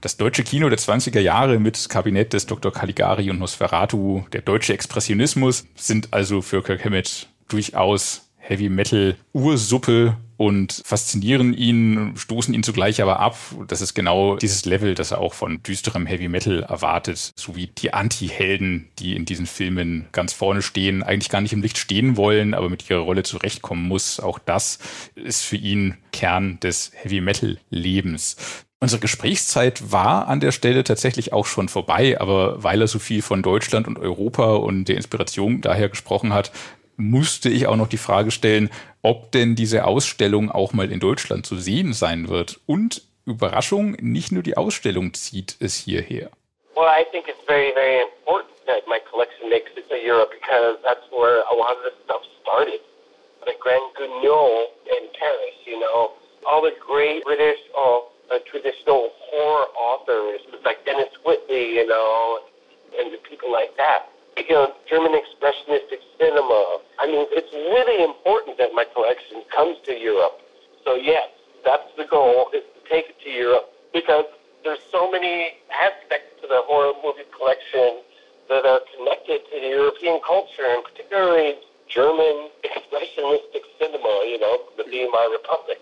[0.00, 2.72] Das deutsche Kino der 20er Jahre mit Kabinett des Dr.
[2.72, 10.16] Caligari und Nosferatu, der deutsche Expressionismus, sind also für Kirk Hammett durchaus Heavy Metal Ursuppe
[10.42, 13.36] und faszinieren ihn, stoßen ihn zugleich aber ab.
[13.68, 17.94] Das ist genau dieses Level, das er auch von düsterem Heavy Metal erwartet, sowie die
[17.94, 22.54] Anti-Helden, die in diesen Filmen ganz vorne stehen, eigentlich gar nicht im Licht stehen wollen,
[22.54, 24.18] aber mit ihrer Rolle zurechtkommen muss.
[24.18, 24.80] Auch das
[25.14, 28.36] ist für ihn Kern des Heavy Metal Lebens.
[28.80, 33.22] Unsere Gesprächszeit war an der Stelle tatsächlich auch schon vorbei, aber weil er so viel
[33.22, 36.50] von Deutschland und Europa und der Inspiration daher gesprochen hat,
[36.96, 38.70] musste ich auch noch die Frage stellen,
[39.02, 42.60] ob denn diese Ausstellung auch mal in Deutschland zu sehen sein wird.
[42.66, 46.30] Und Überraschung, nicht nur die Ausstellung zieht es hierher.
[46.74, 50.78] Well, I think it's very, very important that my collection makes it to Europe because
[50.82, 52.80] that's where a lot of this stuff started.
[53.44, 56.12] The Grand Guignol in Paris, you know,
[56.46, 57.98] all the great British uh,
[58.32, 62.40] uh, traditional horror authors like Dennis Whitley, you know,
[62.98, 64.11] and the people like that.
[64.36, 66.78] You know, German expressionistic cinema.
[66.98, 70.40] I mean, it's really important that my collection comes to Europe.
[70.84, 71.28] So yes,
[71.64, 74.24] that's the goal is to take it to Europe because
[74.64, 78.02] there's so many aspects to the horror movie collection
[78.48, 81.54] that are connected to the European culture and particularly
[81.88, 85.80] German expressionistic cinema, you know, the Weimar Republic.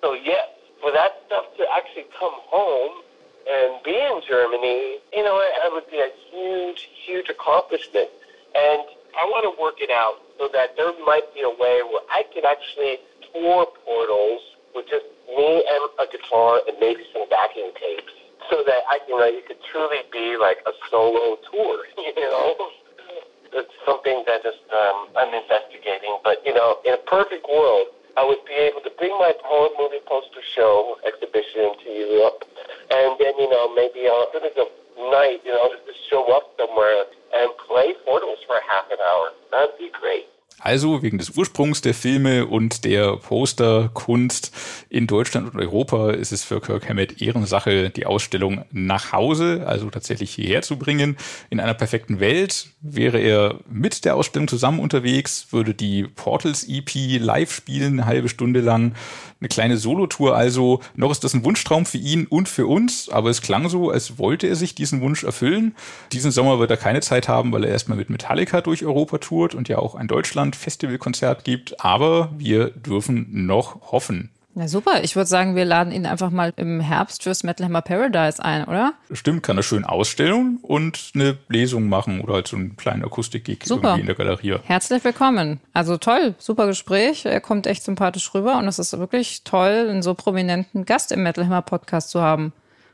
[0.00, 0.48] So yes,
[0.80, 3.02] for that stuff to actually come home
[3.48, 8.08] and be in Germany, you know, it would be a huge, huge accomplishment.
[8.54, 8.82] And
[9.16, 12.24] I want to work it out so that there might be a way where I
[12.32, 12.98] could actually
[13.32, 14.42] tour portals
[14.74, 18.12] with just me and a guitar and maybe some backing tapes
[18.50, 22.54] so that I can, like, it could truly be like a solo tour, you know?
[23.50, 26.18] It's something that just um, I'm investigating.
[26.22, 29.70] But, you know, in a perfect world, I would be able to bring my poem
[29.78, 32.44] movie poster show exhibition to Europe.
[32.90, 34.66] And then, you know, maybe during the
[35.10, 37.04] night, you know, just show up somewhere
[37.34, 39.30] and play portals for half an hour.
[39.50, 40.26] That'd be great.
[40.58, 44.52] Also wegen des Ursprungs der Filme und der Posterkunst
[44.90, 49.88] in Deutschland und Europa ist es für Kirk Hammett Ehrensache, die Ausstellung nach Hause, also
[49.88, 51.16] tatsächlich hierher zu bringen.
[51.48, 57.18] In einer perfekten Welt wäre er mit der Ausstellung zusammen unterwegs, würde die Portals EP
[57.18, 58.94] live spielen, eine halbe Stunde lang
[59.40, 60.80] eine kleine Solotour also.
[60.94, 64.18] Noch ist das ein Wunschtraum für ihn und für uns, aber es klang so, als
[64.18, 65.74] wollte er sich diesen Wunsch erfüllen.
[66.12, 69.54] Diesen Sommer wird er keine Zeit haben, weil er erstmal mit Metallica durch Europa tourt
[69.54, 71.82] und ja auch ein Deutschland-Festivalkonzert gibt.
[71.82, 74.30] Aber wir dürfen noch hoffen.
[74.54, 77.82] Na super, ich würde sagen, wir laden ihn einfach mal im Herbst fürs Metal Hammer
[77.82, 78.94] Paradise ein, oder?
[79.12, 83.60] Stimmt, kann er schön ausstellen und eine Lesung machen oder halt so einen kleinen Akustik-Gig
[83.68, 84.56] irgendwie in der Galerie.
[84.64, 85.60] Herzlich willkommen.
[85.72, 87.24] Also toll, super Gespräch.
[87.26, 91.22] Er kommt echt sympathisch rüber und es ist wirklich toll, einen so prominenten Gast im
[91.22, 92.52] Metal Hammer Podcast zu haben.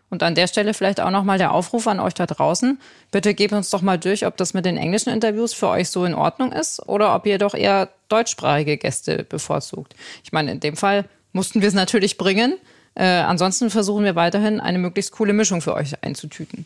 [0.09, 2.79] Und an der Stelle vielleicht auch nochmal der Aufruf an euch da draußen.
[3.11, 6.05] Bitte gebt uns doch mal durch, ob das mit den englischen Interviews für euch so
[6.05, 9.97] in Ordnung ist oder ob ihr doch eher deutschsprachige Gäste bevorzugt.
[10.23, 11.07] Ich meine, in dem Fall
[11.37, 12.55] mussten wir es natürlich bringen.
[12.95, 16.65] Äh, ansonsten versuchen wir weiterhin eine möglichst coole Mischung für euch einzutüten.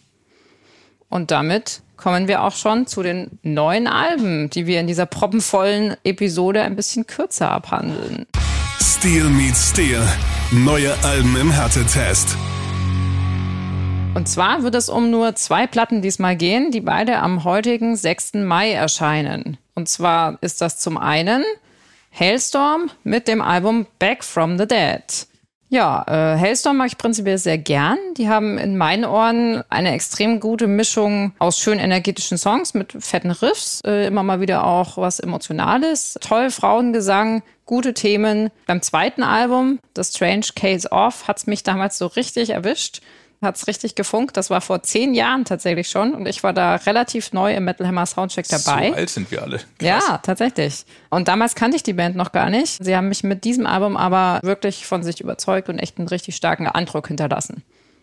[1.09, 5.97] Und damit kommen wir auch schon zu den neuen Alben, die wir in dieser proppenvollen
[6.05, 8.27] Episode ein bisschen kürzer abhandeln.
[8.81, 10.01] Steel meets Steel.
[10.53, 12.37] Neue Alben im Härtetest.
[14.15, 18.35] Und zwar wird es um nur zwei Platten diesmal gehen, die beide am heutigen 6.
[18.35, 19.59] Mai erscheinen.
[19.75, 21.43] Und zwar ist das zum einen
[22.13, 25.03] Hailstorm mit dem Album Back from the Dead.
[25.73, 27.97] Ja, äh, Hailstorm mag ich prinzipiell sehr gern.
[28.17, 33.31] Die haben in meinen Ohren eine extrem gute Mischung aus schön energetischen Songs mit fetten
[33.31, 38.51] Riffs, äh, immer mal wieder auch was Emotionales, toll Frauengesang, gute Themen.
[38.67, 43.01] Beim zweiten Album, The Strange Case Off, hat's mich damals so richtig erwischt
[43.43, 44.37] hat's richtig gefunkt.
[44.37, 47.87] Das war vor zehn Jahren tatsächlich schon und ich war da relativ neu im Metal
[47.87, 48.89] Hammer Soundcheck dabei.
[48.91, 49.57] So alt sind wir alle.
[49.57, 49.67] Krass.
[49.81, 50.85] Ja, tatsächlich.
[51.09, 52.83] Und damals kannte ich die Band noch gar nicht.
[52.83, 56.37] Sie haben mich mit diesem Album aber wirklich von sich überzeugt und echt einen richtig
[56.37, 57.63] starken Eindruck hinterlassen.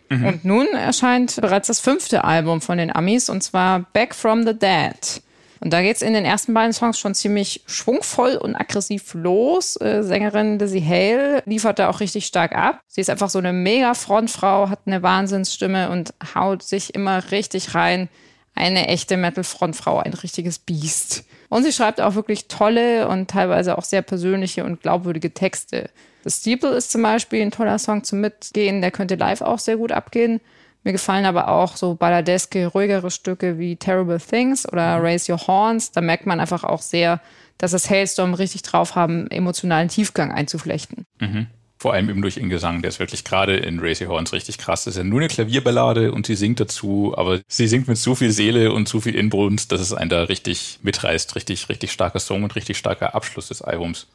[0.09, 0.25] Mhm.
[0.25, 4.57] Und nun erscheint bereits das fünfte Album von den Amis und zwar Back from the
[4.57, 5.21] Dead.
[5.59, 9.79] Und da geht's in den ersten beiden Songs schon ziemlich schwungvoll und aggressiv los.
[9.81, 12.81] Äh, Sängerin Lizzie Hale liefert da auch richtig stark ab.
[12.87, 17.75] Sie ist einfach so eine mega Frontfrau, hat eine Wahnsinnsstimme und haut sich immer richtig
[17.75, 18.09] rein.
[18.55, 21.25] Eine echte Metal-Frontfrau, ein richtiges Biest.
[21.49, 25.89] Und sie schreibt auch wirklich tolle und teilweise auch sehr persönliche und glaubwürdige Texte.
[26.23, 29.77] The Steeple ist zum Beispiel ein toller Song zum Mitgehen, der könnte live auch sehr
[29.77, 30.41] gut abgehen.
[30.84, 35.91] Mir gefallen aber auch so balladeske, ruhigere Stücke wie Terrible Things oder Raise Your Horns.
[35.91, 37.19] Da merkt man einfach auch sehr,
[37.57, 41.05] dass das Hailstorm richtig drauf haben, emotionalen Tiefgang einzuflechten.
[41.19, 41.47] Mhm.
[41.80, 44.57] Vor allem eben durch ihren Gesang, der ist wirklich gerade in Raise Your Horns richtig
[44.57, 44.86] krass.
[44.86, 48.15] Das ist ja nur eine Klavierballade und sie singt dazu, aber sie singt mit so
[48.15, 51.36] viel Seele und so viel Inbrunst, dass es einen da richtig mitreißt.
[51.36, 54.07] Richtig, richtig starker Song und richtig starker Abschluss des Albums.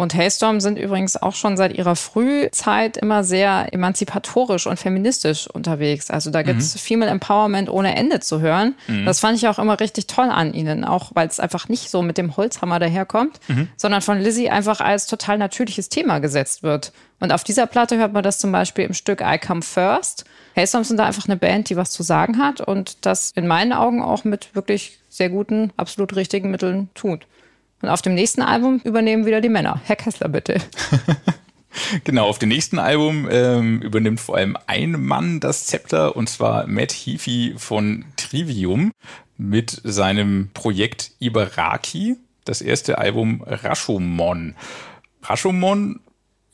[0.00, 6.10] Und Hailstorm sind übrigens auch schon seit ihrer Frühzeit immer sehr emanzipatorisch und feministisch unterwegs.
[6.10, 6.78] Also da gibt es mhm.
[6.78, 8.74] Female Empowerment ohne Ende zu hören.
[8.86, 9.04] Mhm.
[9.04, 12.00] Das fand ich auch immer richtig toll an ihnen, auch weil es einfach nicht so
[12.00, 13.68] mit dem Holzhammer daherkommt, mhm.
[13.76, 16.92] sondern von Lizzie einfach als total natürliches Thema gesetzt wird.
[17.20, 20.24] Und auf dieser Platte hört man das zum Beispiel im Stück I Come First.
[20.56, 23.74] Hailstorm sind da einfach eine Band, die was zu sagen hat und das in meinen
[23.74, 27.26] Augen auch mit wirklich sehr guten, absolut richtigen Mitteln tut.
[27.82, 29.80] Und auf dem nächsten Album übernehmen wieder die Männer.
[29.84, 30.58] Herr Kessler, bitte.
[32.04, 36.66] Genau, auf dem nächsten Album ähm, übernimmt vor allem ein Mann das Zepter und zwar
[36.66, 38.90] Matt Heafy von Trivium
[39.36, 44.54] mit seinem Projekt Ibaraki, das erste Album Rashomon.
[45.22, 46.00] Rashomon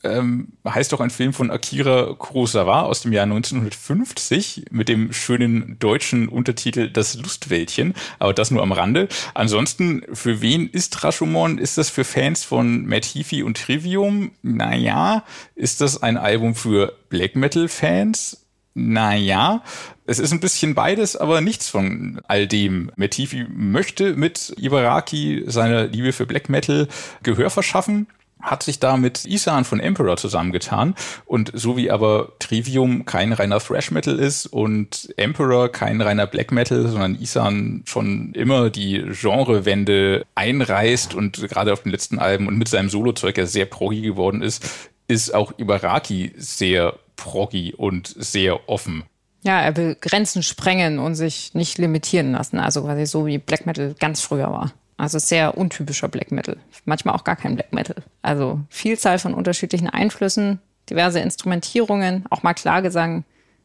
[0.03, 5.77] ähm, heißt doch ein Film von Akira Kurosawa aus dem Jahr 1950 mit dem schönen
[5.79, 9.07] deutschen Untertitel Das Lustwäldchen, aber das nur am Rande.
[9.33, 11.57] Ansonsten, für wen ist Rashomon?
[11.57, 14.31] Ist das für Fans von Matt Heafy und Trivium?
[14.41, 15.23] Naja,
[15.55, 18.45] ist das ein Album für Black Metal Fans?
[18.79, 19.63] Naja,
[20.05, 22.91] es ist ein bisschen beides, aber nichts von all dem.
[22.95, 26.87] Metifi möchte mit Ibaraki seiner Liebe für Black Metal
[27.23, 28.05] Gehör verschaffen
[28.41, 30.95] hat sich da mit Isan von Emperor zusammengetan.
[31.25, 36.51] Und so wie aber Trivium kein reiner Thrash Metal ist und Emperor kein reiner Black
[36.51, 42.57] Metal, sondern Isan schon immer die Genrewende einreißt und gerade auf den letzten Alben und
[42.57, 48.69] mit seinem Solozeug ja sehr proggy geworden ist, ist auch Ibaraki sehr proggy und sehr
[48.69, 49.03] offen.
[49.43, 52.59] Ja, er will Grenzen sprengen und sich nicht limitieren lassen.
[52.59, 54.73] Also quasi so wie Black Metal ganz früher war.
[54.97, 56.57] Also sehr untypischer Black Metal.
[56.85, 57.95] Manchmal auch gar kein Black Metal.
[58.23, 63.23] Also Vielzahl von unterschiedlichen Einflüssen, diverse Instrumentierungen, auch mal Klagesang.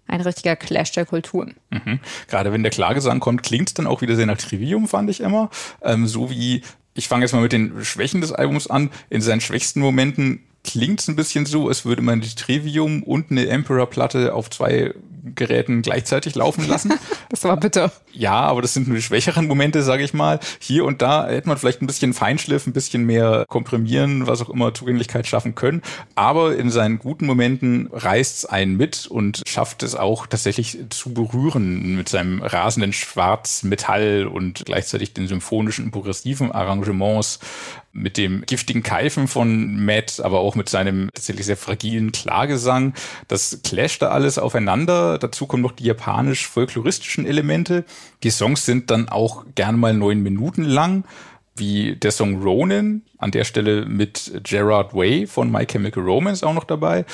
[0.09, 1.55] Ein richtiger Clash der Kulturen.
[1.71, 2.01] Mhm.
[2.29, 5.21] Gerade wenn der Klagesang kommt, klingt es dann auch wieder sehr nach Trivium, fand ich
[5.21, 5.49] immer.
[5.81, 6.63] Ähm, so wie,
[6.93, 8.91] ich fange jetzt mal mit den Schwächen des Albums an.
[9.09, 13.31] In seinen schwächsten Momenten klingt es ein bisschen so, als würde man die Trivium und
[13.31, 14.95] eine Emperor-Platte auf zwei
[15.35, 16.93] Geräten gleichzeitig laufen lassen.
[17.31, 17.93] das war bitter.
[18.13, 20.41] Ja, aber das sind nur die schwächeren Momente, sage ich mal.
[20.59, 24.51] Hier und da hätte man vielleicht ein bisschen Feinschliff, ein bisschen mehr komprimieren, was auch
[24.51, 25.83] immer Zugänglichkeit schaffen können.
[26.17, 31.15] Aber in seinen guten Momenten reißt es einen mit und schafft es auch tatsächlich zu
[31.15, 37.39] berühren mit seinem rasenden Schwarzmetall und gleichzeitig den symphonischen, progressiven Arrangements
[37.93, 42.95] mit dem giftigen Keifen von Matt, aber auch mit seinem tatsächlich sehr fragilen Klagesang.
[43.29, 45.19] Das clasht da alles aufeinander.
[45.19, 47.85] Dazu kommen noch die japanisch-folkloristischen Elemente.
[48.23, 51.05] Die Songs sind dann auch gern mal neun Minuten lang,
[51.55, 56.55] wie der Song Ronin, an der Stelle mit Gerard Way von My Chemical Romance auch
[56.55, 57.05] noch dabei.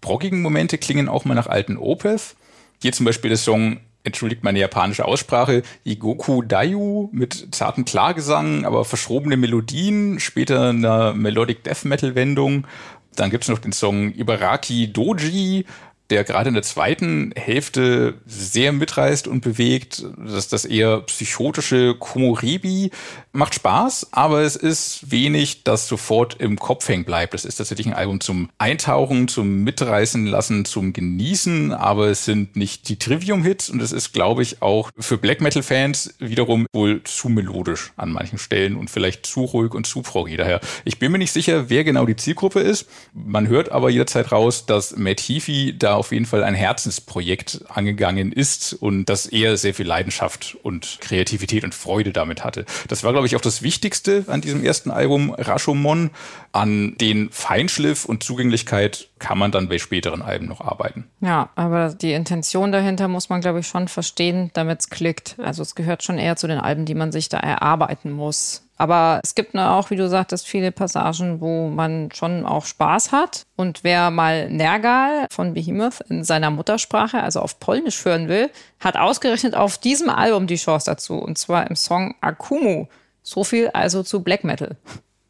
[0.00, 2.36] Brockigen Momente klingen auch mal nach alten Opeth.
[2.80, 8.84] Hier zum Beispiel der Song entschuldigt meine japanische Aussprache, Igoku Dayu mit zarten Klagesang, aber
[8.84, 12.66] verschrobene Melodien, später eine Melodic Death Metal Wendung.
[13.14, 15.66] Dann gibt's noch den Song Ibaraki Doji
[16.12, 20.04] der gerade in der zweiten Hälfte sehr mitreißt und bewegt.
[20.18, 22.90] Das, das eher psychotische Komorebi
[23.32, 27.32] macht Spaß, aber es ist wenig, das sofort im Kopf hängen bleibt.
[27.32, 32.56] Es ist tatsächlich ein Album zum Eintauchen, zum Mitreißen lassen, zum Genießen, aber es sind
[32.56, 37.30] nicht die Trivium-Hits und es ist, glaube ich, auch für Black Metal-Fans wiederum wohl zu
[37.30, 40.36] melodisch an manchen Stellen und vielleicht zu ruhig und zu proggy.
[40.36, 42.86] Daher, ich bin mir nicht sicher, wer genau die Zielgruppe ist.
[43.14, 48.32] Man hört aber jederzeit raus, dass Matt Heafy da auf jeden Fall ein Herzensprojekt angegangen
[48.32, 52.64] ist und dass er sehr viel Leidenschaft und Kreativität und Freude damit hatte.
[52.88, 56.10] Das war, glaube ich, auch das Wichtigste an diesem ersten Album Rashomon.
[56.50, 61.04] An den Feinschliff und Zugänglichkeit kann man dann bei späteren Alben noch arbeiten.
[61.20, 65.36] Ja, aber die Intention dahinter muss man, glaube ich, schon verstehen, damit es klickt.
[65.38, 68.64] Also es gehört schon eher zu den Alben, die man sich da erarbeiten muss.
[68.82, 73.44] Aber es gibt auch, wie du sagtest, viele Passagen, wo man schon auch Spaß hat.
[73.54, 78.96] Und wer mal Nergal von Behemoth in seiner Muttersprache, also auf Polnisch hören will, hat
[78.96, 81.14] ausgerechnet auf diesem Album die Chance dazu.
[81.14, 82.88] Und zwar im Song Akumu.
[83.22, 84.76] So viel also zu Black Metal.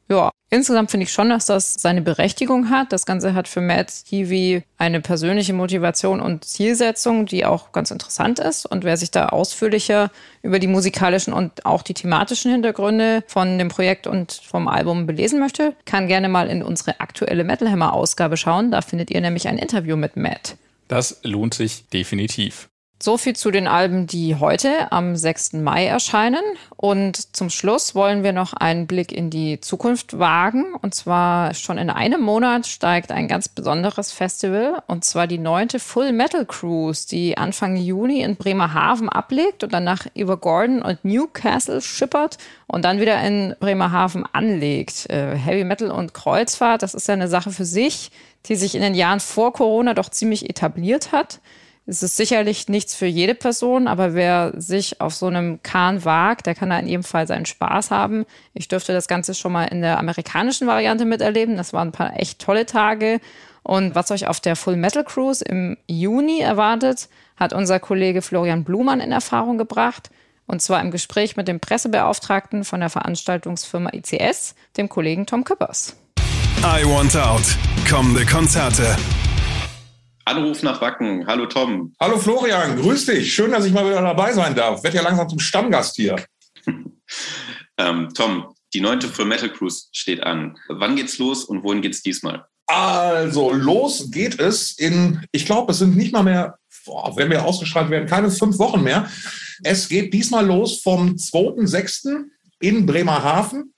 [0.08, 2.92] Ja, insgesamt finde ich schon, dass das seine Berechtigung hat.
[2.92, 8.38] Das Ganze hat für Matt Heavy eine persönliche Motivation und Zielsetzung, die auch ganz interessant
[8.38, 8.66] ist.
[8.66, 10.10] Und wer sich da ausführlicher
[10.42, 15.40] über die musikalischen und auch die thematischen Hintergründe von dem Projekt und vom Album belesen
[15.40, 18.70] möchte, kann gerne mal in unsere aktuelle Metal Hammer Ausgabe schauen.
[18.70, 20.56] Da findet ihr nämlich ein Interview mit Matt.
[20.88, 22.68] Das lohnt sich definitiv.
[23.02, 25.54] So viel zu den Alben, die heute am 6.
[25.54, 26.44] Mai erscheinen.
[26.76, 30.76] Und zum Schluss wollen wir noch einen Blick in die Zukunft wagen.
[30.80, 34.84] Und zwar schon in einem Monat steigt ein ganz besonderes Festival.
[34.86, 39.82] Und zwar die neunte Full Metal Cruise, die Anfang Juni in Bremerhaven ablegt und dann
[39.82, 40.06] nach
[40.40, 42.38] Gordon und Newcastle schippert
[42.68, 45.10] und dann wieder in Bremerhaven anlegt.
[45.10, 48.12] Äh, Heavy Metal und Kreuzfahrt, das ist ja eine Sache für sich,
[48.46, 51.40] die sich in den Jahren vor Corona doch ziemlich etabliert hat.
[51.84, 56.46] Es ist sicherlich nichts für jede Person, aber wer sich auf so einem Kahn wagt,
[56.46, 58.24] der kann da in jedem Fall seinen Spaß haben.
[58.54, 61.56] Ich dürfte das Ganze schon mal in der amerikanischen Variante miterleben.
[61.56, 63.20] Das waren ein paar echt tolle Tage.
[63.64, 68.62] Und was euch auf der Full Metal Cruise im Juni erwartet, hat unser Kollege Florian
[68.62, 70.10] Blumann in Erfahrung gebracht.
[70.46, 75.96] Und zwar im Gespräch mit dem Pressebeauftragten von der Veranstaltungsfirma ICS, dem Kollegen Tom Küppers.
[76.58, 77.56] I Want Out.
[77.88, 78.96] Kommende Konzerte.
[80.24, 81.26] Anruf nach Wacken.
[81.26, 81.94] Hallo Tom.
[81.98, 83.34] Hallo Florian, grüß dich.
[83.34, 84.82] Schön, dass ich mal wieder dabei sein darf.
[84.82, 86.16] Werd ja langsam zum Stammgast hier.
[87.76, 90.56] ähm, Tom, die neunte Full Metal Cruise steht an.
[90.68, 92.46] Wann geht's los und wohin geht's diesmal?
[92.66, 96.56] Also, los geht es in, ich glaube, es sind nicht mal mehr,
[96.86, 99.10] boah, wenn wir ausgestrahlt werden, keine fünf Wochen mehr.
[99.64, 102.24] Es geht diesmal los vom 2.6.
[102.60, 103.71] in Bremerhaven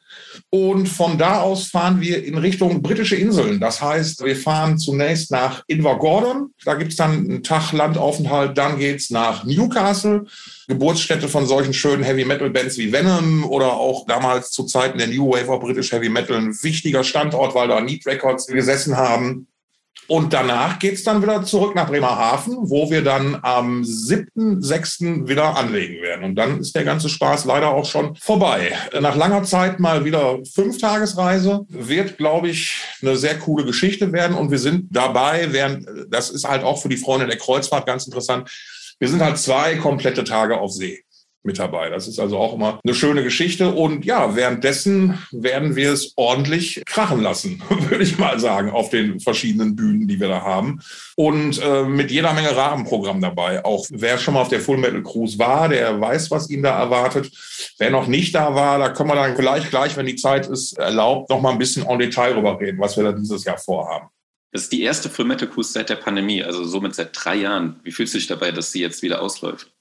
[0.51, 3.61] Und von da aus fahren wir in Richtung britische Inseln.
[3.61, 6.53] Das heißt, wir fahren zunächst nach Invergordon.
[6.64, 8.57] Da gibt es dann einen Tag Landaufenthalt.
[8.57, 10.24] Dann geht's nach Newcastle,
[10.68, 15.49] Geburtsstätte von solchen schönen Heavy-Metal-Bands wie Venom oder auch damals zu Zeiten der New Wave
[15.49, 19.47] of British Heavy Metal ein wichtiger Standort, weil da Neat Records gesessen haben.
[20.07, 25.29] Und danach geht's dann wieder zurück nach Bremerhaven, wo wir dann am 7.6.
[25.29, 26.25] wieder anlegen werden.
[26.25, 28.73] Und dann ist der ganze Spaß leider auch schon vorbei.
[29.01, 31.65] Nach langer Zeit mal wieder Fünftagesreise.
[31.69, 34.37] Wird, glaube ich, eine sehr coole Geschichte werden.
[34.37, 38.07] Und wir sind dabei, während, das ist halt auch für die Freunde der Kreuzfahrt ganz
[38.07, 38.51] interessant.
[38.99, 41.05] Wir sind halt zwei komplette Tage auf See
[41.45, 41.90] mit dabei.
[41.90, 43.72] Das ist also auch immer eine schöne Geschichte.
[43.72, 49.20] Und ja, währenddessen werden wir es ordentlich krachen lassen, würde ich mal sagen, auf den
[49.20, 50.80] verschiedenen Bühnen, die wir da haben.
[51.16, 53.64] Und äh, mit jeder Menge Rahmenprogramm dabei.
[53.64, 56.78] Auch wer schon mal auf der Full Metal Cruise war, der weiß, was ihn da
[56.78, 57.30] erwartet.
[57.78, 60.78] Wer noch nicht da war, da können wir dann vielleicht gleich, wenn die Zeit ist,
[60.78, 64.09] erlaubt, noch mal ein bisschen en Detail drüber reden, was wir da dieses Jahr vorhaben.
[64.55, 67.80] Das ist die erste Full Metal Cruise seit der Pandemie, also somit seit drei Jahren.
[67.82, 69.74] Wie fühlst du dich dabei, dass sie jetzt wieder ausläuft?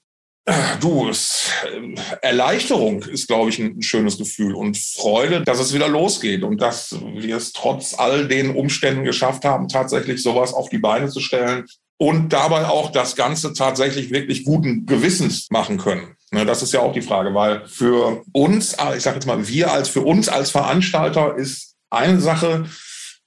[0.80, 5.88] Du, es, äh, Erleichterung ist, glaube ich, ein, schönes Gefühl und Freude, dass es wieder
[5.88, 10.78] losgeht und dass wir es trotz all den Umständen geschafft haben, tatsächlich sowas auf die
[10.78, 11.64] Beine zu stellen
[11.96, 16.16] und dabei auch das Ganze tatsächlich wirklich guten Gewissens machen können.
[16.30, 19.72] Ne, das ist ja auch die Frage, weil für uns, ich sage jetzt mal, wir
[19.72, 22.66] als für uns als Veranstalter ist eine Sache,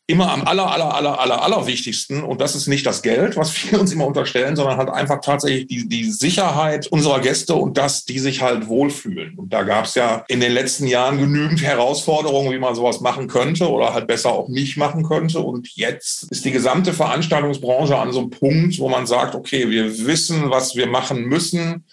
[0.10, 2.24] immer am aller, aller, aller, aller, aller wichtigsten.
[2.24, 5.68] Und das ist nicht das Geld, was wir uns immer unterstellen, sondern halt einfach tatsächlich
[5.68, 9.38] die, die Sicherheit unserer Gäste und dass die sich halt wohlfühlen.
[9.38, 13.28] Und da gab es ja in den letzten Jahren genügend Herausforderungen, wie man sowas machen
[13.28, 15.40] könnte oder halt besser auch nicht machen könnte.
[15.40, 20.06] Und jetzt ist die gesamte Veranstaltungsbranche an so einem Punkt, wo man sagt, okay, wir
[20.06, 21.84] wissen, was wir machen müssen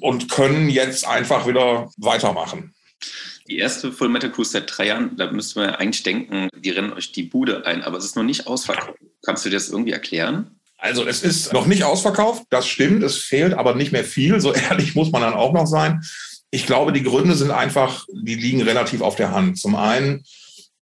[0.00, 2.72] und können jetzt einfach wieder weitermachen
[3.50, 6.92] die erste Full Metal Cruise seit drei Jahren, da müsste man eigentlich denken, die rennen
[6.92, 8.98] euch die Bude ein, aber es ist noch nicht ausverkauft.
[9.24, 10.58] Kannst du dir das irgendwie erklären?
[10.78, 14.54] Also es ist noch nicht ausverkauft, das stimmt, es fehlt aber nicht mehr viel, so
[14.70, 16.02] ehrlich muss man dann auch noch sein.
[16.50, 19.58] Ich glaube, die Gründe sind einfach, die liegen relativ auf der Hand.
[19.58, 20.24] Zum einen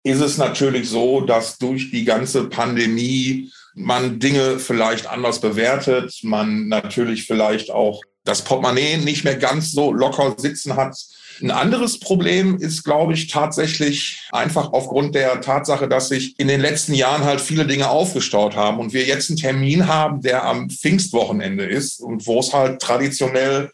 [0.02, 6.68] ist es natürlich so, dass durch die ganze Pandemie man Dinge vielleicht anders bewertet, man
[6.68, 10.96] natürlich vielleicht auch das Portemonnaie nicht mehr ganz so locker sitzen hat,
[11.42, 16.60] ein anderes Problem ist, glaube ich, tatsächlich einfach aufgrund der Tatsache, dass sich in den
[16.60, 20.70] letzten Jahren halt viele Dinge aufgestaut haben und wir jetzt einen Termin haben, der am
[20.70, 23.70] Pfingstwochenende ist und wo es halt traditionell,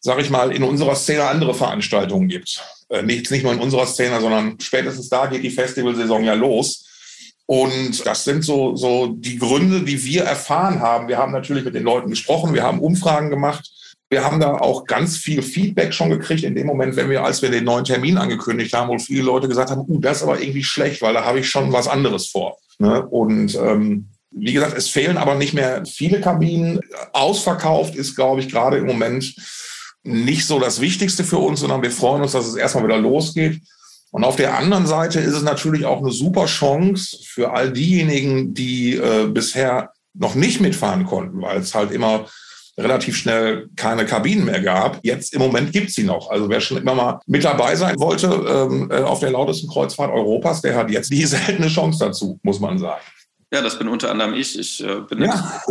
[0.00, 2.62] sag ich mal, in unserer Szene andere Veranstaltungen gibt.
[2.88, 6.86] Äh, nicht, nicht nur in unserer Szene, sondern spätestens da geht die Festivalsaison ja los.
[7.46, 11.08] Und das sind so, so die Gründe, die wir erfahren haben.
[11.08, 13.70] Wir haben natürlich mit den Leuten gesprochen, wir haben Umfragen gemacht
[14.12, 17.40] wir haben da auch ganz viel Feedback schon gekriegt in dem Moment, wenn wir, als
[17.40, 20.38] wir den neuen Termin angekündigt haben, wo viele Leute gesagt haben, uh, das ist aber
[20.38, 22.58] irgendwie schlecht, weil da habe ich schon was anderes vor.
[22.78, 23.04] Ne?
[23.06, 26.80] Und ähm, wie gesagt, es fehlen aber nicht mehr viele Kabinen.
[27.14, 29.34] Ausverkauft ist, glaube ich, gerade im Moment
[30.02, 33.62] nicht so das Wichtigste für uns, sondern wir freuen uns, dass es erstmal wieder losgeht.
[34.10, 38.52] Und auf der anderen Seite ist es natürlich auch eine super Chance für all diejenigen,
[38.52, 42.26] die äh, bisher noch nicht mitfahren konnten, weil es halt immer
[42.78, 45.00] relativ schnell keine Kabinen mehr gab.
[45.02, 46.30] Jetzt im Moment gibt es sie noch.
[46.30, 50.12] Also wer schon immer mal mit dabei sein wollte ähm, äh, auf der lautesten Kreuzfahrt
[50.12, 53.02] Europas, der hat jetzt die seltene Chance dazu, muss man sagen.
[53.52, 54.58] Ja, das bin unter anderem ich.
[54.58, 55.62] Ich äh, bin ja.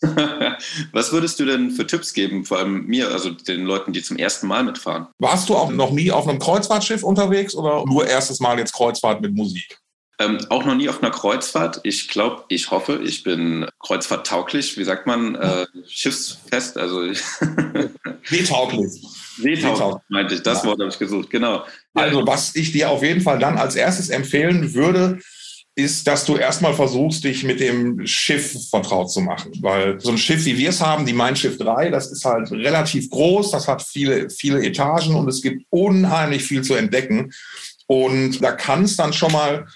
[0.92, 4.16] Was würdest du denn für Tipps geben, vor allem mir, also den Leuten, die zum
[4.16, 5.08] ersten Mal mitfahren?
[5.18, 9.20] Warst du auch noch nie auf einem Kreuzfahrtschiff unterwegs oder nur erstes Mal jetzt Kreuzfahrt
[9.20, 9.78] mit Musik?
[10.20, 11.80] Ähm, auch noch nie auf einer Kreuzfahrt.
[11.82, 14.76] Ich glaube, ich hoffe, ich bin kreuzfahrttauglich.
[14.76, 15.34] Wie sagt man?
[15.34, 17.10] Äh, schiffsfest, also.
[18.24, 19.02] Seetauglich.
[19.38, 20.42] Seetauglich meinte ich.
[20.42, 20.68] Das ja.
[20.68, 21.64] Wort habe ich gesucht, genau.
[21.94, 25.20] Also, was ich dir auf jeden Fall dann als erstes empfehlen würde,
[25.74, 29.52] ist, dass du erstmal versuchst, dich mit dem Schiff vertraut zu machen.
[29.60, 32.50] Weil so ein Schiff, wie wir es haben, die Mein Schiff 3, das ist halt
[32.50, 37.32] relativ groß, das hat viele, viele Etagen und es gibt unheimlich viel zu entdecken.
[37.86, 39.66] Und da kann es dann schon mal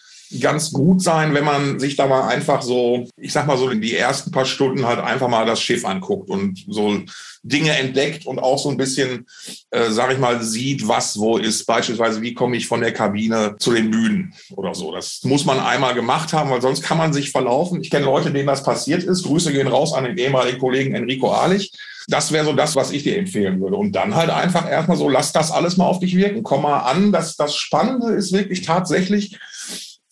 [0.41, 3.81] ganz gut sein, wenn man sich da mal einfach so, ich sag mal so in
[3.81, 7.01] die ersten paar Stunden halt einfach mal das Schiff anguckt und so
[7.43, 9.27] Dinge entdeckt und auch so ein bisschen,
[9.71, 11.67] äh, sag ich mal, sieht, was wo ist.
[11.67, 14.93] Beispielsweise, wie komme ich von der Kabine zu den Bühnen oder so.
[14.93, 17.83] Das muss man einmal gemacht haben, weil sonst kann man sich verlaufen.
[17.83, 19.25] Ich kenne Leute, denen das passiert ist.
[19.25, 21.73] Grüße gehen raus an den ehemaligen Kollegen Enrico Ahlich.
[22.09, 23.77] Das wäre so das, was ich dir empfehlen würde.
[23.77, 26.43] Und dann halt einfach erstmal so, lass das alles mal auf dich wirken.
[26.43, 27.13] Komm mal an.
[27.13, 29.39] Das, das Spannende ist wirklich tatsächlich,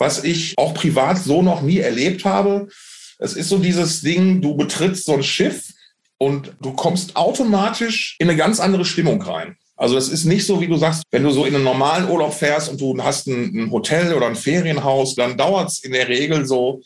[0.03, 2.67] was ich auch privat so noch nie erlebt habe.
[3.21, 5.73] Es ist so dieses Ding, du betrittst so ein Schiff
[6.19, 9.57] und du kommst automatisch in eine ganz andere Stimmung rein.
[9.77, 12.35] Also es ist nicht so, wie du sagst, wenn du so in einen normalen Urlaub
[12.35, 16.09] fährst und du hast ein, ein Hotel oder ein Ferienhaus, dann dauert es in der
[16.09, 16.83] Regel so,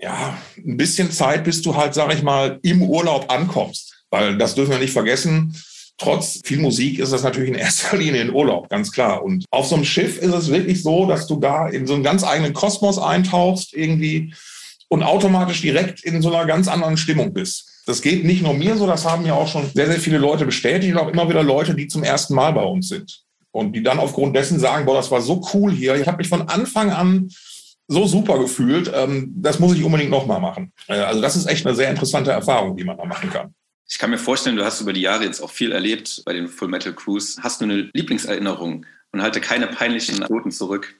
[0.00, 4.04] ja, ein bisschen Zeit, bis du halt, sag ich mal, im Urlaub ankommst.
[4.10, 5.54] Weil das dürfen wir nicht vergessen.
[6.00, 9.22] Trotz viel Musik ist das natürlich in erster Linie ein Urlaub, ganz klar.
[9.22, 12.02] Und auf so einem Schiff ist es wirklich so, dass du da in so einen
[12.02, 14.32] ganz eigenen Kosmos eintauchst irgendwie
[14.88, 17.82] und automatisch direkt in so einer ganz anderen Stimmung bist.
[17.84, 20.46] Das geht nicht nur mir so, das haben ja auch schon sehr, sehr viele Leute
[20.46, 23.22] bestätigt und auch immer wieder Leute, die zum ersten Mal bei uns sind.
[23.52, 25.96] Und die dann aufgrund dessen sagen, boah, das war so cool hier.
[25.96, 27.28] Ich habe mich von Anfang an
[27.88, 30.72] so super gefühlt, ähm, das muss ich unbedingt nochmal machen.
[30.86, 33.54] Äh, also das ist echt eine sehr interessante Erfahrung, die man da machen kann.
[33.90, 36.46] Ich kann mir vorstellen, du hast über die Jahre jetzt auch viel erlebt bei den
[36.46, 37.38] Full Metal Crews.
[37.40, 40.94] Hast du eine Lieblingserinnerung und halte keine peinlichen Noten zurück?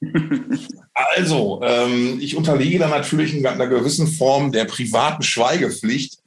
[0.94, 6.20] also, ähm, ich unterliege da natürlich in einer gewissen Form der privaten Schweigepflicht.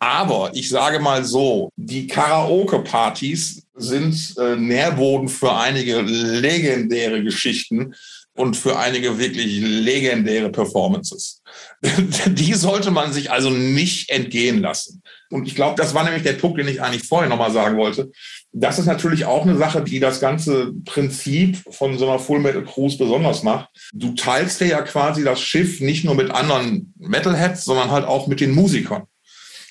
[0.00, 7.94] Aber ich sage mal so, die Karaoke-Partys sind äh, Nährboden für einige legendäre Geschichten
[8.34, 11.42] und für einige wirklich legendäre Performances.
[12.26, 15.02] die sollte man sich also nicht entgehen lassen.
[15.30, 18.10] Und ich glaube, das war nämlich der Punkt, den ich eigentlich vorher nochmal sagen wollte.
[18.52, 22.64] Das ist natürlich auch eine Sache, die das ganze Prinzip von so einer Full Metal
[22.64, 23.68] Cruise besonders macht.
[23.92, 28.26] Du teilst dir ja quasi das Schiff nicht nur mit anderen Metalheads, sondern halt auch
[28.26, 29.04] mit den Musikern.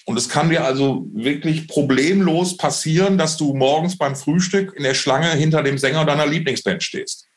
[0.05, 4.93] Und es kann dir also wirklich problemlos passieren, dass du morgens beim Frühstück in der
[4.95, 7.27] Schlange hinter dem Sänger deiner Lieblingsband stehst.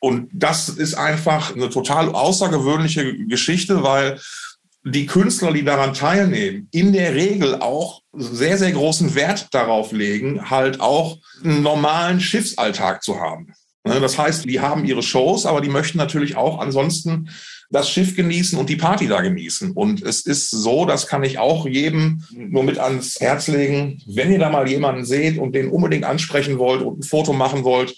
[0.00, 4.20] Und das ist einfach eine total außergewöhnliche Geschichte, weil
[4.84, 10.50] die Künstler, die daran teilnehmen, in der Regel auch sehr, sehr großen Wert darauf legen,
[10.50, 13.52] halt auch einen normalen Schiffsalltag zu haben.
[13.84, 17.30] Ne, das heißt, die haben ihre Shows, aber die möchten natürlich auch ansonsten
[17.70, 19.72] das Schiff genießen und die Party da genießen.
[19.72, 24.32] Und es ist so, das kann ich auch jedem nur mit ans Herz legen, wenn
[24.32, 27.94] ihr da mal jemanden seht und den unbedingt ansprechen wollt und ein Foto machen wollt,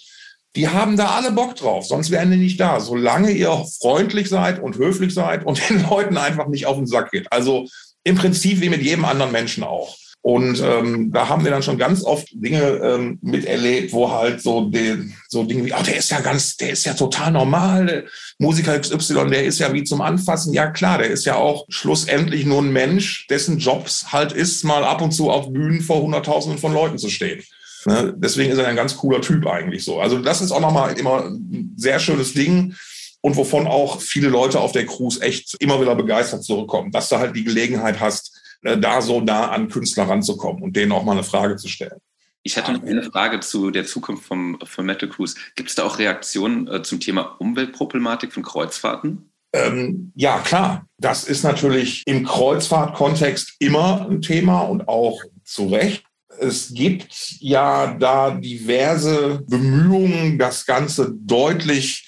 [0.55, 2.79] die haben da alle Bock drauf, sonst wären die nicht da.
[2.79, 7.11] Solange ihr freundlich seid und höflich seid und den Leuten einfach nicht auf den Sack
[7.11, 7.31] geht.
[7.31, 7.67] Also
[8.03, 9.95] im Prinzip wie mit jedem anderen Menschen auch.
[10.23, 14.69] Und ähm, da haben wir dann schon ganz oft Dinge ähm, miterlebt, wo halt so,
[14.69, 18.03] die, so Dinge wie, ach, der ist ja ganz, der ist ja total normal, der
[18.37, 20.53] Musiker XY, der ist ja wie zum Anfassen.
[20.53, 24.83] Ja klar, der ist ja auch schlussendlich nur ein Mensch, dessen Jobs halt ist, mal
[24.83, 27.41] ab und zu auf Bühnen vor Hunderttausenden von Leuten zu stehen.
[27.85, 28.13] Ne?
[28.17, 29.99] Deswegen ist er ein ganz cooler Typ eigentlich so.
[29.99, 32.75] Also das ist auch nochmal immer ein sehr schönes Ding
[33.21, 37.17] und wovon auch viele Leute auf der Cruise echt immer wieder begeistert zurückkommen, dass du
[37.17, 41.13] halt die Gelegenheit hast, äh, da so nah an Künstler ranzukommen und denen auch mal
[41.13, 41.99] eine Frage zu stellen.
[42.43, 45.35] Ich hätte noch eine Frage zu der Zukunft vom, von Metal Cruise.
[45.55, 49.31] Gibt es da auch Reaktionen äh, zum Thema Umweltproblematik von Kreuzfahrten?
[49.53, 50.87] Ähm, ja, klar.
[50.97, 56.03] Das ist natürlich im Kreuzfahrtkontext immer ein Thema und auch zu Recht.
[56.41, 62.07] Es gibt ja da diverse Bemühungen, das Ganze deutlich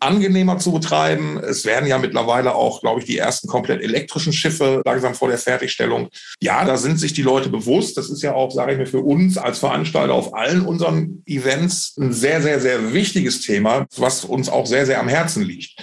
[0.00, 1.38] angenehmer zu betreiben.
[1.38, 5.38] Es werden ja mittlerweile auch, glaube ich, die ersten komplett elektrischen Schiffe langsam vor der
[5.38, 6.08] Fertigstellung.
[6.40, 7.96] Ja, da sind sich die Leute bewusst.
[7.96, 11.96] Das ist ja auch, sage ich mir, für uns als Veranstalter auf allen unseren Events
[11.98, 15.76] ein sehr, sehr, sehr wichtiges Thema, was uns auch sehr, sehr am Herzen liegt.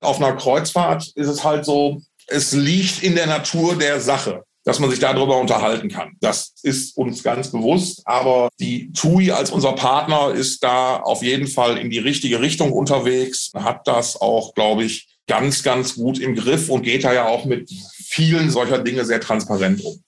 [0.00, 4.78] Auf einer Kreuzfahrt ist es halt so, es liegt in der Natur der Sache dass
[4.78, 6.16] man sich darüber unterhalten kann.
[6.20, 11.48] Das ist uns ganz bewusst, aber die TUI als unser Partner ist da auf jeden
[11.48, 16.34] Fall in die richtige Richtung unterwegs, hat das auch, glaube ich, ganz, ganz gut im
[16.34, 20.02] Griff und geht da ja auch mit vielen solcher Dinge sehr transparent um,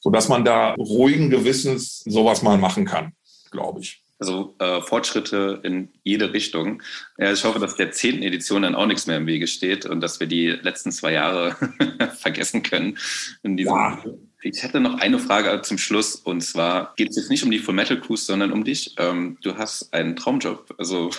[0.00, 3.12] sodass man da ruhigen Gewissens sowas mal machen kann,
[3.50, 4.03] glaube ich.
[4.24, 6.82] Also äh, Fortschritte in jede Richtung.
[7.18, 10.00] Ja, ich hoffe, dass der zehnten Edition dann auch nichts mehr im Wege steht und
[10.00, 11.54] dass wir die letzten zwei Jahre
[12.18, 12.96] vergessen können.
[13.42, 14.02] In diesem ja.
[14.40, 17.58] Ich hätte noch eine Frage zum Schluss und zwar geht es jetzt nicht um die
[17.58, 18.94] Full Metal Cruise, sondern um dich.
[18.96, 20.74] Ähm, du hast einen Traumjob.
[20.78, 21.10] Also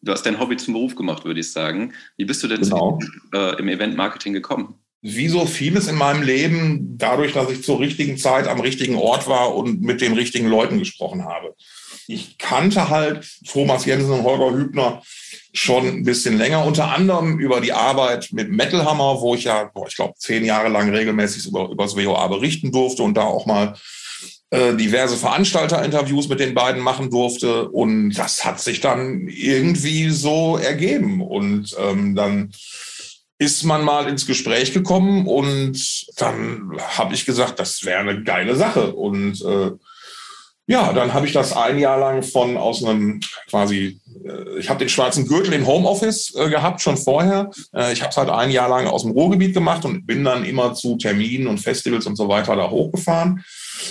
[0.00, 1.92] du hast dein Hobby zum Beruf gemacht, würde ich sagen.
[2.16, 2.98] Wie bist du denn genau.
[2.98, 4.74] zu, äh, im Event Marketing gekommen?
[5.00, 9.28] wie so vieles in meinem Leben, dadurch, dass ich zur richtigen Zeit am richtigen Ort
[9.28, 11.54] war und mit den richtigen Leuten gesprochen habe.
[12.06, 15.02] Ich kannte halt Thomas Jensen und Holger Hübner
[15.52, 19.64] schon ein bisschen länger, unter anderem über die Arbeit mit Metal Hammer, wo ich ja,
[19.64, 23.22] boah, ich glaube, zehn Jahre lang regelmäßig über, über das WOA berichten durfte und da
[23.22, 23.74] auch mal
[24.50, 27.68] äh, diverse Veranstalterinterviews mit den beiden machen durfte.
[27.68, 31.20] Und das hat sich dann irgendwie so ergeben.
[31.20, 32.52] Und ähm, dann
[33.38, 38.56] ist man mal ins Gespräch gekommen und dann habe ich gesagt, das wäre eine geile
[38.56, 38.94] Sache.
[38.94, 39.70] Und äh,
[40.70, 44.78] Ja, dann habe ich das ein Jahr lang von aus einem quasi, äh, ich habe
[44.78, 47.50] den schwarzen Gürtel im Homeoffice äh, gehabt, schon vorher.
[47.74, 50.44] Äh, ich habe es halt ein Jahr lang aus dem Ruhrgebiet gemacht und bin dann
[50.44, 53.42] immer zu Terminen und Festivals und so weiter da hochgefahren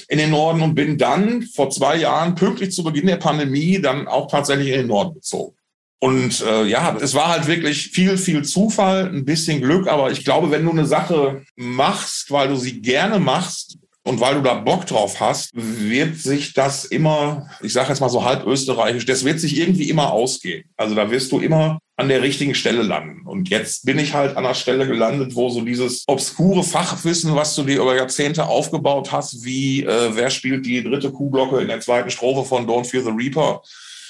[0.08, 4.08] in den Norden und bin dann vor zwei Jahren, pünktlich zu Beginn der Pandemie, dann
[4.08, 5.58] auch tatsächlich in den Norden gezogen.
[6.00, 10.24] Und äh, ja, es war halt wirklich viel, viel Zufall, ein bisschen Glück, aber ich
[10.24, 14.54] glaube, wenn du eine Sache machst, weil du sie gerne machst, und weil du da
[14.54, 19.26] Bock drauf hast, wird sich das immer, ich sage jetzt mal so halb österreichisch, das
[19.26, 20.64] wird sich irgendwie immer ausgehen.
[20.78, 23.28] Also da wirst du immer an der richtigen Stelle landen.
[23.28, 27.54] Und jetzt bin ich halt an der Stelle gelandet, wo so dieses obskure Fachwissen, was
[27.56, 31.82] du dir über Jahrzehnte aufgebaut hast, wie äh, wer spielt die dritte Kuhglocke in der
[31.82, 33.62] zweiten Strophe von Don't Fear the Reaper,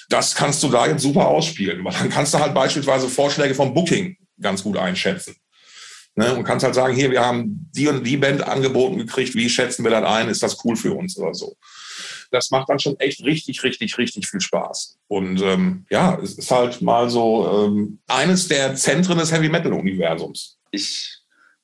[0.10, 1.84] das kannst du da jetzt super ausspielen.
[1.84, 5.36] Weil dann kannst du halt beispielsweise Vorschläge vom Booking ganz gut einschätzen.
[6.18, 9.47] Ne, und kannst halt sagen, hier, wir haben die und die Band angeboten gekriegt, wie
[9.49, 11.55] schätzen wir das ein, ist das cool für uns oder so.
[12.32, 14.97] Das macht dann schon echt richtig, richtig, richtig viel Spaß.
[15.07, 20.57] Und ähm, ja, es ist halt mal so ähm, eines der Zentren des Heavy-Metal-Universums.
[20.72, 21.20] Ich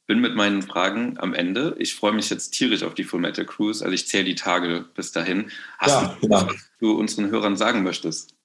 [0.06, 1.76] bin mit meinen Fragen am Ende.
[1.80, 3.84] Ich freue mich jetzt tierisch auf die Full Metal Cruise.
[3.84, 5.50] Also ich zähle die Tage bis dahin.
[5.80, 8.36] Hast ja, du was, was du unseren Hörern sagen möchtest?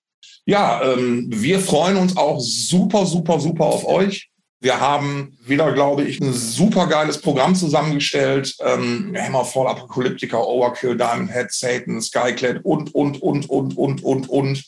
[0.46, 4.30] Ja, ähm, wir freuen uns auch super, super, super auf euch.
[4.60, 8.56] Wir haben wieder, glaube ich, ein super geiles Programm zusammengestellt.
[8.60, 14.64] Ähm, Hammerfall, Apocalyptica, Overkill, Diamond Head, Satan, Skyclad und, und, und, und, und, und, und.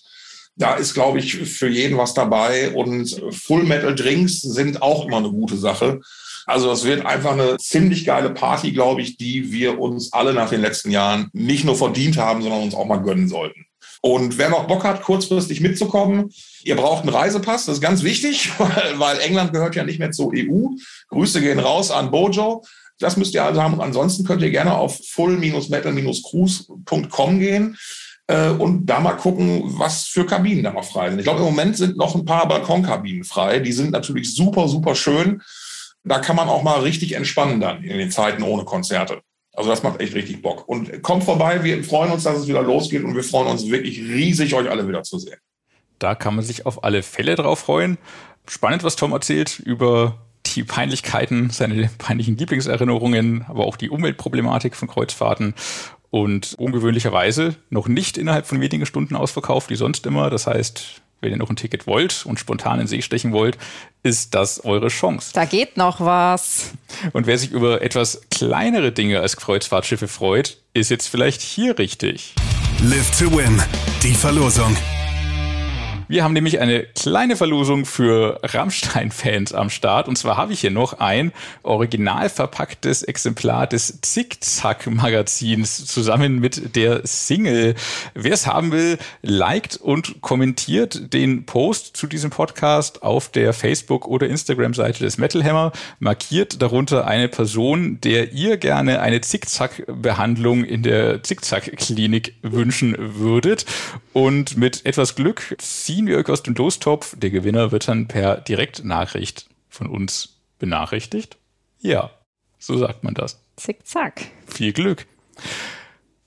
[0.54, 2.70] Da ist, glaube ich, für jeden was dabei.
[2.70, 6.00] Und Full Metal Drinks sind auch immer eine gute Sache.
[6.46, 10.50] Also das wird einfach eine ziemlich geile Party, glaube ich, die wir uns alle nach
[10.50, 13.66] den letzten Jahren nicht nur verdient haben, sondern uns auch mal gönnen sollten.
[14.02, 16.32] Und wer noch Bock hat, kurzfristig mitzukommen,
[16.64, 20.10] ihr braucht einen Reisepass, das ist ganz wichtig, weil, weil England gehört ja nicht mehr
[20.10, 20.68] zur EU.
[21.08, 22.62] Grüße gehen raus an Bojo.
[22.98, 23.80] Das müsst ihr also haben.
[23.80, 27.78] Ansonsten könnt ihr gerne auf full-metal-cruise.com gehen
[28.26, 31.18] äh, und da mal gucken, was für Kabinen da noch frei sind.
[31.18, 33.58] Ich glaube, im Moment sind noch ein paar Balkonkabinen frei.
[33.58, 35.42] Die sind natürlich super, super schön.
[36.04, 39.20] Da kann man auch mal richtig entspannen dann in den Zeiten ohne Konzerte.
[39.52, 40.68] Also das macht echt richtig Bock.
[40.68, 43.98] Und kommt vorbei, wir freuen uns, dass es wieder losgeht und wir freuen uns wirklich
[43.98, 45.38] riesig, euch alle wieder zu sehen.
[45.98, 47.98] Da kann man sich auf alle Fälle drauf freuen.
[48.46, 54.88] Spannend, was Tom erzählt über die Peinlichkeiten, seine peinlichen Lieblingserinnerungen, aber auch die Umweltproblematik von
[54.88, 55.54] Kreuzfahrten
[56.10, 60.30] und ungewöhnlicherweise noch nicht innerhalb von wenigen Stunden ausverkauft, wie sonst immer.
[60.30, 63.58] Das heißt, wenn ihr noch ein Ticket wollt und spontan in See stechen wollt,
[64.02, 65.30] ist das eure Chance.
[65.34, 66.72] Da geht noch was.
[67.12, 72.34] Und wer sich über etwas kleinere Dinge als Kreuzfahrtschiffe freut, ist jetzt vielleicht hier richtig.
[72.82, 73.62] Live to Win,
[74.02, 74.76] die Verlosung.
[76.10, 80.08] Wir haben nämlich eine kleine Verlosung für Rammstein-Fans am Start.
[80.08, 81.30] Und zwar habe ich hier noch ein
[81.62, 87.76] original verpacktes Exemplar des Zickzack-Magazins zusammen mit der Single.
[88.14, 94.08] Wer es haben will, liked und kommentiert den Post zu diesem Podcast auf der Facebook-
[94.08, 95.70] oder Instagram-Seite des Metal Hammer.
[96.00, 103.64] Markiert darunter eine Person, der ihr gerne eine Zickzack-Behandlung in der Zickzack-Klinik wünschen würdet.
[104.12, 107.14] Und mit etwas Glück ziehen ziehen wir euch aus dem Lostopf.
[107.18, 111.36] Der Gewinner wird dann per Direktnachricht von uns benachrichtigt.
[111.78, 112.10] Ja,
[112.58, 113.38] so sagt man das.
[113.56, 114.22] Zickzack.
[114.46, 115.06] Viel Glück.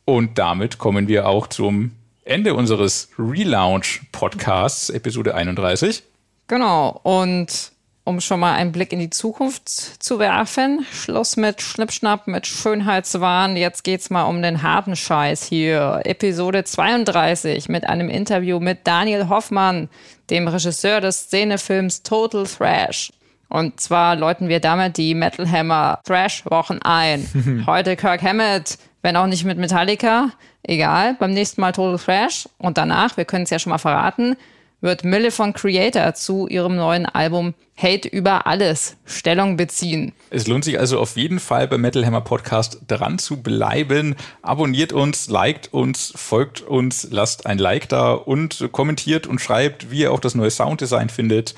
[0.05, 1.93] Und damit kommen wir auch zum
[2.23, 6.03] Ende unseres Relaunch-Podcasts, Episode 31.
[6.45, 7.01] Genau.
[7.01, 7.71] Und
[8.05, 10.85] um schon mal einen Blick in die Zukunft zu werfen.
[10.91, 13.55] Schluss mit Schnippschnapp, mit Schönheitswahn.
[13.55, 16.01] Jetzt geht's mal um den harten Scheiß hier.
[16.03, 19.89] Episode 32 mit einem Interview mit Daniel Hoffmann,
[20.29, 23.11] dem Regisseur des Szenefilms Total Thrash.
[23.47, 27.63] Und zwar läuten wir damit die Metal Hammer Thrash Wochen ein.
[27.67, 30.31] Heute Kirk Hammett, wenn auch nicht mit Metallica.
[30.63, 32.49] Egal, beim nächsten Mal Total Thrash.
[32.57, 34.35] Und danach, wir können es ja schon mal verraten,
[34.83, 40.11] wird Mille von Creator zu ihrem neuen Album Hate über alles Stellung beziehen.
[40.29, 44.15] Es lohnt sich also auf jeden Fall beim Metal Hammer Podcast dran zu bleiben.
[44.41, 50.01] Abonniert uns, liked uns, folgt uns, lasst ein Like da und kommentiert und schreibt, wie
[50.01, 51.55] ihr auch das neue Sounddesign findet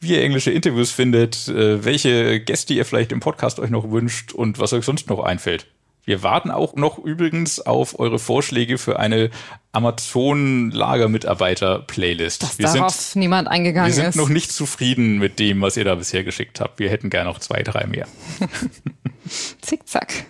[0.00, 4.34] wie ihr englische Interviews findet, äh, welche Gäste ihr vielleicht im Podcast euch noch wünscht
[4.34, 5.66] und was euch sonst noch einfällt.
[6.04, 9.30] Wir warten auch noch übrigens auf eure Vorschläge für eine
[9.72, 12.42] Amazon-Lagermitarbeiter-Playlist.
[12.42, 13.96] Dass wir darauf sind, niemand eingegangen ist.
[13.96, 14.16] Wir sind ist.
[14.16, 16.78] noch nicht zufrieden mit dem, was ihr da bisher geschickt habt.
[16.78, 18.06] Wir hätten gerne noch zwei, drei mehr.
[19.62, 20.26] Zickzack.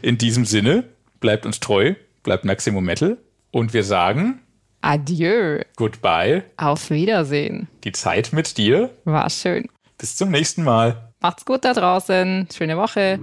[0.00, 0.84] In diesem Sinne,
[1.20, 3.16] bleibt uns treu, bleibt Maximum Metal
[3.50, 4.40] und wir sagen
[4.80, 5.62] Adieu.
[5.74, 6.44] Goodbye.
[6.56, 7.66] Auf Wiedersehen.
[7.82, 9.68] Die Zeit mit dir war schön.
[9.98, 11.10] Bis zum nächsten Mal.
[11.20, 12.46] Macht's gut da draußen.
[12.54, 13.18] Schöne Woche.